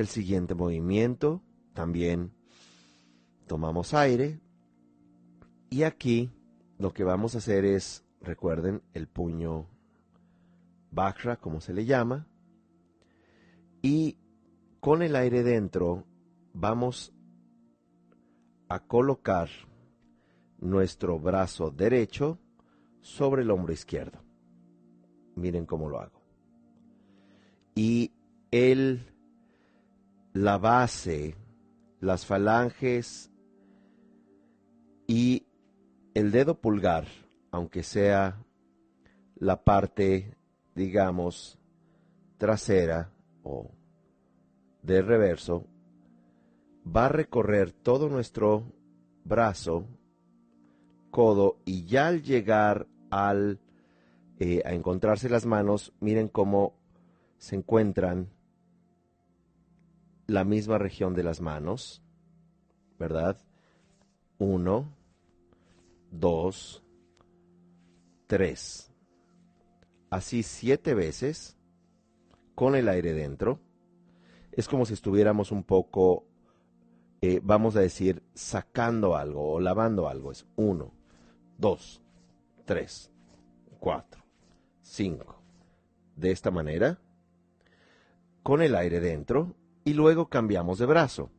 El 0.04 0.10
siguiente 0.10 0.54
movimiento, 0.54 1.42
también 1.72 2.34
tomamos 3.46 3.94
aire. 3.94 4.38
Y 5.70 5.84
aquí 5.84 6.30
lo 6.78 6.92
que 6.92 7.04
vamos 7.04 7.34
a 7.34 7.38
hacer 7.38 7.64
es, 7.64 8.04
recuerden, 8.20 8.82
el 8.92 9.08
puño 9.08 9.66
Bakra, 10.90 11.36
como 11.36 11.62
se 11.62 11.72
le 11.72 11.86
llama. 11.86 12.26
Y 13.80 14.18
con 14.80 15.00
el 15.00 15.16
aire 15.16 15.42
dentro 15.42 16.04
vamos 16.52 17.14
a 18.68 18.80
colocar 18.80 19.48
nuestro 20.58 21.18
brazo 21.18 21.70
derecho 21.70 22.38
sobre 23.00 23.40
el 23.40 23.50
hombro 23.50 23.72
izquierdo. 23.72 24.18
Miren 25.34 25.64
cómo 25.64 25.88
lo 25.88 25.98
hago. 25.98 26.20
Y 27.74 28.12
el, 28.50 29.13
la 30.34 30.58
base, 30.58 31.36
las 32.00 32.26
falanges 32.26 33.30
y 35.06 35.46
el 36.12 36.32
dedo 36.32 36.60
pulgar, 36.60 37.06
aunque 37.52 37.84
sea 37.84 38.44
la 39.36 39.62
parte, 39.62 40.36
digamos, 40.74 41.58
trasera 42.36 43.12
o 43.44 43.70
de 44.82 45.02
reverso, 45.02 45.68
va 46.84 47.06
a 47.06 47.10
recorrer 47.10 47.70
todo 47.70 48.08
nuestro 48.08 48.64
brazo, 49.22 49.86
codo, 51.12 51.58
y 51.64 51.84
ya 51.84 52.08
al 52.08 52.22
llegar 52.22 52.88
al, 53.08 53.60
eh, 54.40 54.62
a 54.64 54.72
encontrarse 54.72 55.28
las 55.28 55.46
manos, 55.46 55.92
miren 56.00 56.26
cómo 56.26 56.74
se 57.38 57.54
encuentran 57.54 58.30
la 60.26 60.44
misma 60.44 60.78
región 60.78 61.14
de 61.14 61.22
las 61.22 61.40
manos, 61.40 62.02
¿verdad? 62.98 63.38
Uno, 64.38 64.94
dos, 66.10 66.82
tres. 68.26 68.90
Así 70.10 70.42
siete 70.42 70.94
veces 70.94 71.56
con 72.54 72.74
el 72.74 72.88
aire 72.88 73.12
dentro. 73.12 73.60
Es 74.52 74.68
como 74.68 74.86
si 74.86 74.94
estuviéramos 74.94 75.50
un 75.50 75.64
poco, 75.64 76.26
eh, 77.20 77.40
vamos 77.42 77.76
a 77.76 77.80
decir, 77.80 78.22
sacando 78.34 79.16
algo 79.16 79.52
o 79.52 79.60
lavando 79.60 80.08
algo. 80.08 80.30
Es 80.30 80.46
uno, 80.56 80.92
dos, 81.58 82.00
tres, 82.64 83.10
cuatro, 83.80 84.22
cinco. 84.80 85.42
De 86.14 86.30
esta 86.30 86.52
manera, 86.52 87.00
con 88.44 88.62
el 88.62 88.76
aire 88.76 89.00
dentro, 89.00 89.56
y 89.84 89.92
luego 89.92 90.28
cambiamos 90.28 90.78
de 90.78 90.86
brazo. 90.86 91.30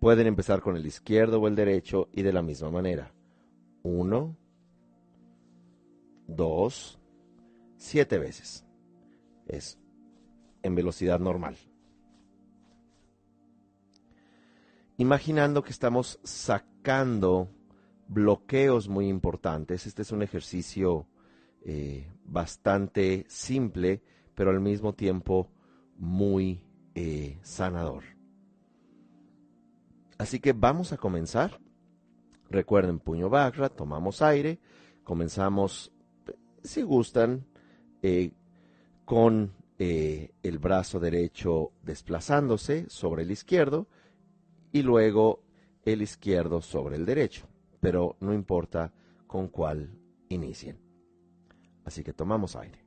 Pueden 0.00 0.26
empezar 0.26 0.60
con 0.60 0.76
el 0.76 0.86
izquierdo 0.86 1.40
o 1.40 1.48
el 1.48 1.54
derecho 1.54 2.08
y 2.12 2.22
de 2.22 2.32
la 2.32 2.42
misma 2.42 2.70
manera. 2.70 3.12
Uno, 3.82 4.36
dos, 6.26 6.98
siete 7.76 8.18
veces. 8.18 8.66
Es 9.46 9.78
en 10.62 10.74
velocidad 10.74 11.20
normal. 11.20 11.56
Imaginando 14.96 15.62
que 15.62 15.70
estamos 15.70 16.20
sacando 16.22 17.48
bloqueos 18.08 18.88
muy 18.88 19.08
importantes. 19.08 19.86
Este 19.86 20.02
es 20.02 20.12
un 20.12 20.22
ejercicio 20.22 21.06
eh, 21.62 22.06
bastante 22.24 23.24
simple, 23.28 24.02
pero 24.34 24.50
al 24.50 24.60
mismo 24.60 24.94
tiempo 24.94 25.50
muy 25.98 26.62
eh, 26.94 27.38
sanador. 27.42 28.04
Así 30.18 30.40
que 30.40 30.52
vamos 30.52 30.92
a 30.92 30.96
comenzar. 30.96 31.60
Recuerden, 32.50 32.98
puño 32.98 33.28
barra, 33.28 33.68
tomamos 33.68 34.22
aire, 34.22 34.60
comenzamos, 35.02 35.92
si 36.62 36.82
gustan, 36.82 37.46
eh, 38.02 38.32
con 39.04 39.52
eh, 39.78 40.30
el 40.42 40.58
brazo 40.58 41.00
derecho 41.00 41.72
desplazándose 41.82 42.88
sobre 42.88 43.22
el 43.22 43.30
izquierdo 43.30 43.88
y 44.72 44.82
luego 44.82 45.42
el 45.84 46.02
izquierdo 46.02 46.60
sobre 46.60 46.96
el 46.96 47.04
derecho, 47.04 47.48
pero 47.80 48.16
no 48.20 48.32
importa 48.32 48.92
con 49.26 49.48
cuál 49.48 49.98
inicien. 50.28 50.78
Así 51.84 52.02
que 52.04 52.12
tomamos 52.12 52.56
aire. 52.56 52.83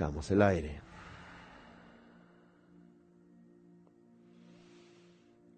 El 0.00 0.40
aire. 0.40 0.80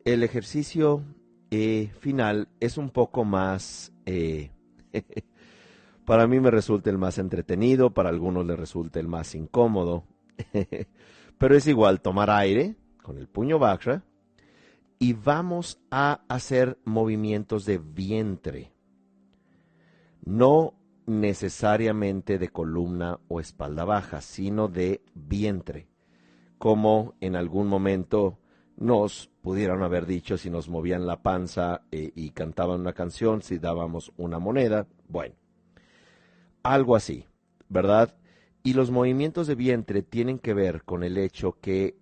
El 0.05 0.25
ejercicio 0.25 1.05
eh, 1.53 1.93
final 2.01 2.49
es 2.59 2.77
un 2.77 2.91
poco 2.91 3.25
más... 3.25 3.93
Eh, 4.05 4.51
para 6.05 6.27
mí 6.27 6.41
me 6.41 6.51
resulta 6.51 6.91
el 6.91 6.99
más 6.99 7.19
entretenido, 7.19 7.91
para 7.91 8.09
algunos 8.09 8.45
le 8.45 8.57
resulta 8.57 8.99
el 8.99 9.07
más 9.07 9.37
incómodo. 9.37 10.05
Pero 11.39 11.57
es 11.57 11.69
igual 11.69 12.01
tomar 12.01 12.29
aire 12.29 12.75
con 13.01 13.19
el 13.19 13.29
puño 13.29 13.61
bakra 13.61 14.03
y 14.99 15.13
vamos 15.13 15.81
a 15.93 16.25
hacer 16.29 16.79
movimientos 16.85 17.65
de 17.65 17.79
vientre. 17.79 18.73
No 20.25 20.75
necesariamente 21.07 22.39
de 22.39 22.49
columna 22.49 23.19
o 23.29 23.41
espalda 23.41 23.85
baja, 23.85 24.21
sino 24.21 24.69
de 24.69 25.03
vientre, 25.15 25.89
como 26.59 27.15
en 27.21 27.37
algún 27.37 27.67
momento 27.67 28.39
nos 28.77 29.31
pudieron 29.43 29.83
haber 29.83 30.07
dicho 30.07 30.39
si 30.39 30.51
nos 30.51 30.69
movían 30.69 31.07
la 31.07 31.23
panza 31.23 31.83
eh, 31.91 32.13
y 32.15 32.31
cantaban 32.31 32.81
una 32.81 32.93
canción, 32.93 33.43
si 33.43 33.59
dábamos 33.59 34.13
una 34.17 34.39
moneda, 34.39 34.87
bueno, 35.09 35.35
algo 36.63 36.97
así, 36.97 37.27
¿verdad? 37.69 38.17
Y 38.63 38.75
los 38.75 38.91
movimientos 38.91 39.47
de 39.47 39.57
vientre 39.57 40.03
tienen 40.03 40.39
que 40.39 40.55
ver 40.55 40.85
con 40.85 41.03
el 41.03 41.19
hecho 41.19 41.59
que 41.61 41.97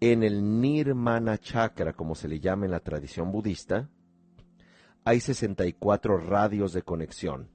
en 0.00 0.24
el 0.24 0.60
Nirmana 0.60 1.38
Chakra, 1.38 1.92
como 1.92 2.16
se 2.16 2.26
le 2.26 2.40
llama 2.40 2.64
en 2.64 2.72
la 2.72 2.80
tradición 2.80 3.30
budista, 3.30 3.88
hay 5.04 5.20
64 5.20 6.18
radios 6.18 6.72
de 6.72 6.82
conexión 6.82 7.48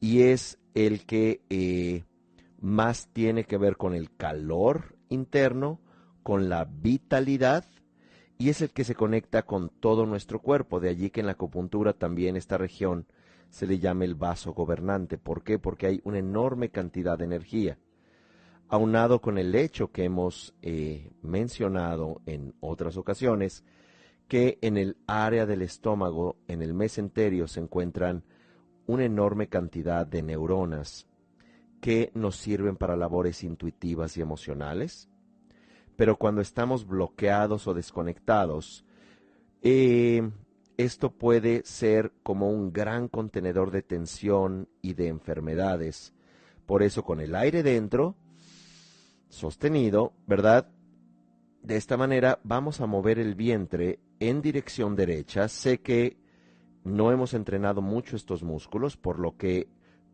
y 0.00 0.22
es 0.22 0.58
el 0.74 1.06
que 1.06 1.40
eh, 1.50 2.04
más 2.60 3.08
tiene 3.12 3.44
que 3.44 3.56
ver 3.56 3.76
con 3.76 3.94
el 3.94 4.14
calor 4.14 4.96
interno, 5.08 5.80
con 6.22 6.48
la 6.48 6.64
vitalidad 6.64 7.64
y 8.38 8.50
es 8.50 8.60
el 8.60 8.70
que 8.70 8.84
se 8.84 8.94
conecta 8.94 9.44
con 9.44 9.70
todo 9.70 10.06
nuestro 10.06 10.40
cuerpo. 10.40 10.80
De 10.80 10.90
allí 10.90 11.10
que 11.10 11.20
en 11.20 11.26
la 11.26 11.32
acupuntura 11.32 11.94
también 11.94 12.36
esta 12.36 12.58
región 12.58 13.06
se 13.48 13.66
le 13.66 13.78
llama 13.78 14.04
el 14.04 14.14
vaso 14.14 14.52
gobernante. 14.52 15.18
¿Por 15.18 15.42
qué? 15.42 15.58
Porque 15.58 15.86
hay 15.86 16.00
una 16.04 16.18
enorme 16.18 16.70
cantidad 16.70 17.16
de 17.16 17.24
energía. 17.24 17.78
Aunado 18.68 19.20
con 19.20 19.38
el 19.38 19.54
hecho 19.54 19.92
que 19.92 20.04
hemos 20.04 20.54
eh, 20.60 21.12
mencionado 21.22 22.20
en 22.26 22.54
otras 22.60 22.96
ocasiones, 22.96 23.64
que 24.28 24.58
en 24.60 24.76
el 24.76 24.96
área 25.06 25.46
del 25.46 25.62
estómago, 25.62 26.36
en 26.48 26.62
el 26.62 26.74
mesenterio, 26.74 27.46
se 27.46 27.60
encuentran 27.60 28.24
una 28.86 29.04
enorme 29.04 29.48
cantidad 29.48 30.06
de 30.06 30.22
neuronas 30.22 31.06
que 31.80 32.10
nos 32.14 32.36
sirven 32.36 32.76
para 32.76 32.96
labores 32.96 33.44
intuitivas 33.44 34.16
y 34.16 34.20
emocionales, 34.20 35.08
pero 35.96 36.16
cuando 36.16 36.40
estamos 36.40 36.86
bloqueados 36.86 37.66
o 37.66 37.74
desconectados, 37.74 38.84
eh, 39.62 40.30
esto 40.76 41.10
puede 41.10 41.62
ser 41.64 42.12
como 42.22 42.50
un 42.50 42.72
gran 42.72 43.08
contenedor 43.08 43.70
de 43.70 43.82
tensión 43.82 44.68
y 44.82 44.94
de 44.94 45.08
enfermedades. 45.08 46.12
Por 46.66 46.82
eso 46.82 47.02
con 47.02 47.20
el 47.20 47.34
aire 47.34 47.62
dentro, 47.62 48.16
sostenido, 49.28 50.12
¿verdad? 50.26 50.68
De 51.62 51.76
esta 51.76 51.96
manera 51.96 52.40
vamos 52.44 52.80
a 52.80 52.86
mover 52.86 53.18
el 53.18 53.34
vientre 53.34 54.00
en 54.20 54.42
dirección 54.42 54.96
derecha. 54.96 55.48
Sé 55.48 55.80
que 55.80 56.18
no 56.86 57.10
hemos 57.10 57.34
entrenado 57.34 57.82
mucho 57.82 58.14
estos 58.14 58.44
músculos, 58.44 58.96
por 58.96 59.18
lo 59.18 59.36
que 59.36 59.68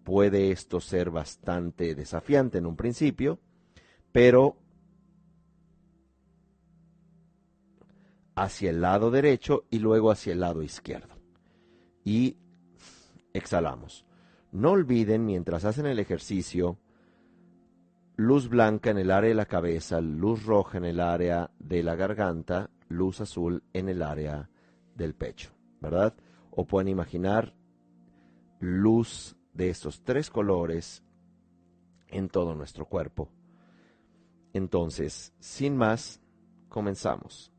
puede 0.04 0.50
esto 0.50 0.80
ser 0.80 1.10
bastante 1.10 1.94
desafiante 1.94 2.58
en 2.58 2.66
un 2.66 2.76
principio, 2.76 3.38
pero 4.10 4.56
hacia 8.34 8.70
el 8.70 8.80
lado 8.80 9.10
derecho 9.10 9.64
y 9.70 9.80
luego 9.80 10.10
hacia 10.10 10.32
el 10.32 10.40
lado 10.40 10.62
izquierdo. 10.62 11.14
Y 12.04 12.38
exhalamos. 13.34 14.06
No 14.50 14.70
olviden, 14.70 15.26
mientras 15.26 15.66
hacen 15.66 15.84
el 15.84 15.98
ejercicio, 15.98 16.78
luz 18.16 18.48
blanca 18.48 18.90
en 18.90 18.98
el 18.98 19.10
área 19.10 19.28
de 19.28 19.34
la 19.34 19.46
cabeza, 19.46 20.00
luz 20.00 20.46
roja 20.46 20.78
en 20.78 20.86
el 20.86 21.00
área 21.00 21.50
de 21.58 21.82
la 21.82 21.96
garganta, 21.96 22.70
luz 22.88 23.20
azul 23.20 23.62
en 23.74 23.90
el 23.90 24.02
área 24.02 24.48
del 24.94 25.14
pecho, 25.14 25.50
¿verdad? 25.80 26.14
O 26.54 26.66
pueden 26.66 26.88
imaginar 26.88 27.54
luz 28.60 29.36
de 29.54 29.70
estos 29.70 30.02
tres 30.04 30.30
colores 30.30 31.02
en 32.08 32.28
todo 32.28 32.54
nuestro 32.54 32.86
cuerpo. 32.86 33.30
Entonces, 34.52 35.32
sin 35.40 35.76
más, 35.76 36.20
comenzamos. 36.68 37.50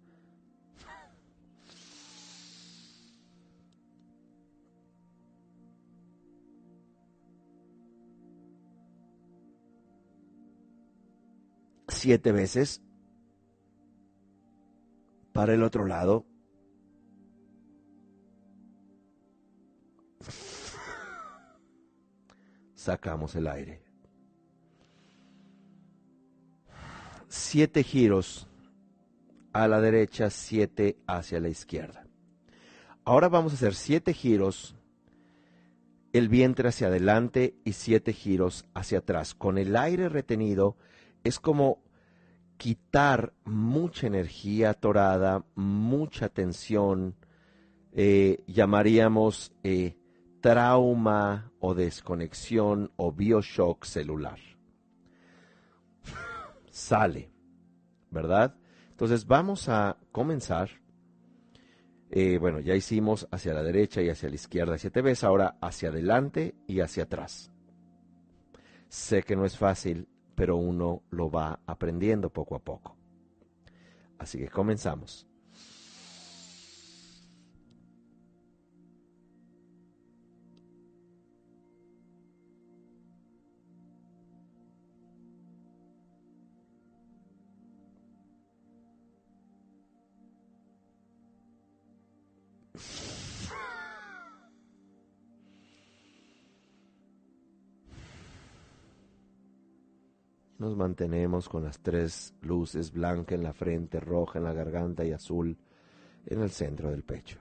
Siete 11.87 12.31
veces 12.31 12.81
para 15.31 15.53
el 15.53 15.63
otro 15.63 15.85
lado. 15.85 16.25
Sacamos 22.83 23.33
el 23.35 23.47
aire. 23.47 23.81
Siete 27.29 27.81
giros 27.81 28.49
a 29.53 29.69
la 29.69 29.79
derecha, 29.79 30.29
siete 30.29 30.97
hacia 31.07 31.39
la 31.39 31.47
izquierda. 31.47 32.05
Ahora 33.05 33.29
vamos 33.29 33.53
a 33.53 33.55
hacer 33.55 33.73
siete 33.73 34.13
giros, 34.13 34.75
el 36.11 36.27
vientre 36.27 36.67
hacia 36.67 36.87
adelante 36.87 37.55
y 37.63 37.71
siete 37.71 38.11
giros 38.11 38.65
hacia 38.73 38.97
atrás. 38.97 39.33
Con 39.33 39.57
el 39.57 39.77
aire 39.77 40.09
retenido 40.09 40.75
es 41.23 41.39
como 41.39 41.81
quitar 42.57 43.31
mucha 43.45 44.07
energía 44.07 44.71
atorada, 44.71 45.45
mucha 45.55 46.27
tensión, 46.27 47.15
eh, 47.93 48.43
llamaríamos 48.45 49.53
eh, 49.63 49.95
trauma 50.43 51.53
o 51.61 51.73
desconexión 51.73 52.91
o 52.97 53.13
bioshock 53.13 53.85
celular. 53.85 54.37
Sale, 56.69 57.31
¿verdad? 58.11 58.53
Entonces 58.89 59.25
vamos 59.25 59.69
a 59.69 59.95
comenzar. 60.11 60.69
Eh, 62.09 62.39
bueno, 62.39 62.59
ya 62.59 62.75
hicimos 62.75 63.25
hacia 63.31 63.53
la 63.53 63.63
derecha 63.63 64.01
y 64.01 64.09
hacia 64.09 64.27
la 64.27 64.35
izquierda 64.35 64.77
siete 64.77 65.01
veces, 65.01 65.23
ahora 65.23 65.57
hacia 65.61 65.89
adelante 65.89 66.55
y 66.67 66.81
hacia 66.81 67.03
atrás. 67.03 67.49
Sé 68.89 69.23
que 69.23 69.37
no 69.37 69.45
es 69.45 69.57
fácil, 69.57 70.09
pero 70.35 70.57
uno 70.57 71.03
lo 71.09 71.31
va 71.31 71.61
aprendiendo 71.65 72.29
poco 72.29 72.57
a 72.57 72.59
poco. 72.59 72.97
Así 74.19 74.39
que 74.39 74.49
comenzamos. 74.49 75.25
Nos 100.63 100.77
mantenemos 100.77 101.49
con 101.49 101.63
las 101.63 101.79
tres 101.81 102.33
luces, 102.41 102.93
blanca 102.93 103.35
en 103.35 103.43
la 103.43 103.51
frente, 103.51 103.99
roja 103.99 104.39
en 104.39 104.45
la 104.45 104.53
garganta 104.53 105.03
y 105.03 105.11
azul 105.11 105.57
en 106.25 106.41
el 106.41 106.51
centro 106.51 106.89
del 106.89 107.03
pecho. 107.03 107.37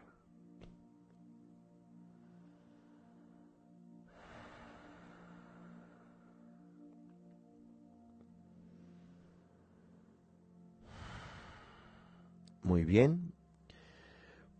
Muy 12.62 12.84
bien. 12.84 13.31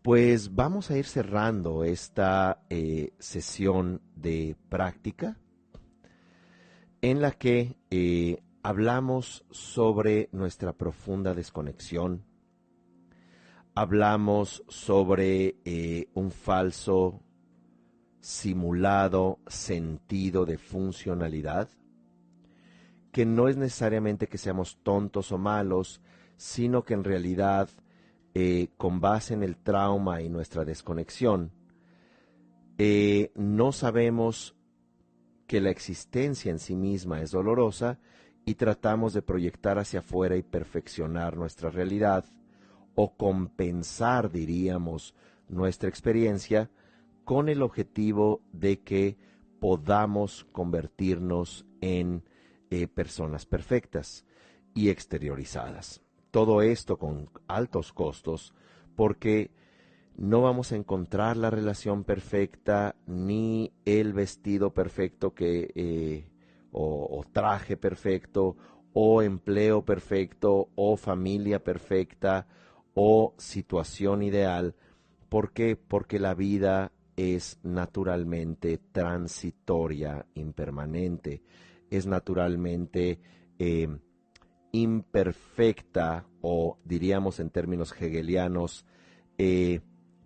Pues 0.03 0.53
vamos 0.53 0.91
a 0.91 0.97
ir 0.97 1.05
cerrando 1.05 1.85
esta 1.85 2.65
eh, 2.69 3.13
sesión 3.19 4.01
de 4.17 4.57
práctica 4.67 5.39
en 7.01 7.21
la 7.21 7.31
que 7.31 7.77
eh, 7.89 8.43
hablamos 8.63 9.45
sobre 9.49 10.27
nuestra 10.33 10.73
profunda 10.73 11.33
desconexión, 11.33 12.25
hablamos 13.75 14.65
sobre 14.67 15.55
eh, 15.63 16.09
un 16.15 16.31
falso 16.31 17.21
simulado 18.19 19.39
sentido 19.47 20.45
de 20.45 20.57
funcionalidad, 20.57 21.69
que 23.13 23.25
no 23.25 23.47
es 23.47 23.55
necesariamente 23.55 24.27
que 24.27 24.37
seamos 24.37 24.79
tontos 24.83 25.31
o 25.31 25.37
malos, 25.37 26.01
sino 26.35 26.83
que 26.83 26.93
en 26.93 27.05
realidad, 27.05 27.69
eh, 28.33 28.69
con 28.77 28.99
base 28.99 29.33
en 29.33 29.43
el 29.43 29.57
trauma 29.57 30.21
y 30.21 30.29
nuestra 30.29 30.65
desconexión, 30.65 31.51
eh, 32.77 33.31
no 33.35 33.71
sabemos 33.71 34.55
que 35.47 35.61
la 35.61 35.69
existencia 35.69 36.51
en 36.51 36.59
sí 36.59 36.75
misma 36.75 37.21
es 37.21 37.31
dolorosa 37.31 37.99
y 38.45 38.55
tratamos 38.55 39.13
de 39.13 39.21
proyectar 39.21 39.77
hacia 39.77 39.99
afuera 39.99 40.35
y 40.35 40.43
perfeccionar 40.43 41.37
nuestra 41.37 41.69
realidad 41.69 42.25
o 42.95 43.15
compensar, 43.15 44.31
diríamos, 44.31 45.13
nuestra 45.47 45.89
experiencia 45.89 46.69
con 47.23 47.49
el 47.49 47.61
objetivo 47.61 48.41
de 48.51 48.81
que 48.81 49.17
podamos 49.59 50.45
convertirnos 50.51 51.65
en 51.81 52.23
eh, 52.69 52.87
personas 52.87 53.45
perfectas 53.45 54.25
y 54.73 54.89
exteriorizadas. 54.89 56.02
Todo 56.33 56.63
esto 56.63 56.97
con 56.97 57.29
altos 57.47 57.93
costos 57.93 58.55
porque 58.95 59.51
no 60.17 60.41
vamos 60.41 60.71
a 60.71 60.75
encontrar 60.75 61.37
la 61.37 61.51
relación 61.51 62.03
perfecta 62.03 62.95
ni 63.05 63.71
el 63.85 64.13
vestido 64.13 64.73
perfecto 64.73 65.35
que 65.35 65.71
eh, 65.75 66.25
o, 66.71 67.23
traje 67.31 67.77
perfecto, 67.77 68.57
o 68.93 69.21
empleo 69.21 69.85
perfecto, 69.85 70.69
o 70.73 70.97
familia 70.97 71.63
perfecta, 71.63 72.47
o 72.95 73.35
situación 73.37 74.23
ideal. 74.23 74.73
¿Por 75.29 75.53
qué? 75.53 75.75
Porque 75.75 76.17
la 76.17 76.33
vida 76.33 76.93
es 77.15 77.59
naturalmente 77.61 78.79
transitoria, 78.91 80.25
impermanente, 80.33 81.43
es 81.91 82.07
naturalmente 82.07 83.19
eh, 83.59 83.87
imperfecta 84.73 86.25
o 86.41 86.77
diríamos 86.83 87.39
en 87.39 87.49
términos 87.51 87.93
hegelianos 87.97 88.85
eh, 89.37 89.79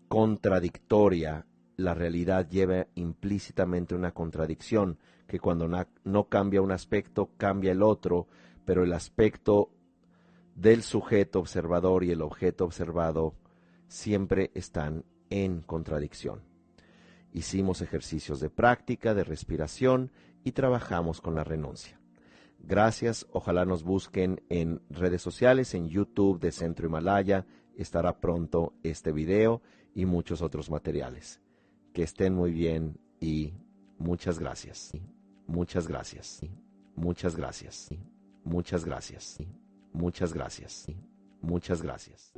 contradictoria. 0.07 1.45
La 1.75 1.93
realidad 1.93 2.49
lleva 2.49 2.87
implícitamente 2.95 3.93
una 3.93 4.13
contradicción 4.13 4.97
que 5.27 5.39
cuando 5.39 5.69
no 6.03 6.29
cambia 6.29 6.61
un 6.61 6.71
aspecto, 6.71 7.29
cambia 7.37 7.73
el 7.73 7.83
otro, 7.83 8.27
pero 8.65 8.83
el 8.83 8.93
aspecto 8.93 9.69
del 10.55 10.81
sujeto 10.81 11.39
observador 11.39 12.03
y 12.03 12.11
el 12.11 12.21
objeto 12.21 12.65
observado 12.65 13.35
siempre 13.87 14.49
están 14.55 15.03
en 15.29 15.61
contradicción. 15.61 16.41
Hicimos 17.33 17.81
ejercicios 17.81 18.39
de 18.39 18.49
práctica, 18.49 19.13
de 19.13 19.25
respiración 19.25 20.11
y 20.43 20.53
trabajamos 20.53 21.21
con 21.21 21.35
la 21.35 21.43
renuncia. 21.43 21.99
Gracias, 22.59 23.27
ojalá 23.31 23.65
nos 23.65 23.83
busquen 23.83 24.41
en 24.49 24.81
redes 24.89 25.21
sociales, 25.21 25.73
en 25.73 25.87
YouTube 25.87 26.39
de 26.39 26.51
Centro 26.51 26.87
Himalaya, 26.87 27.45
estará 27.75 28.19
pronto 28.19 28.73
este 28.83 29.11
video 29.11 29.61
y 29.93 30.05
muchos 30.05 30.41
otros 30.41 30.69
materiales. 30.69 31.41
Que 31.93 32.03
estén 32.03 32.33
muy 32.35 32.51
bien 32.51 32.99
y 33.19 33.53
muchas 33.97 34.39
gracias. 34.39 34.91
Muchas 35.47 35.87
gracias. 35.87 36.41
Muchas 36.95 37.35
gracias. 37.35 37.89
Muchas 38.43 38.85
gracias. 38.85 39.37
Muchas 39.93 40.33
gracias. 40.33 40.87
Muchas 41.41 41.81
gracias. 41.81 42.33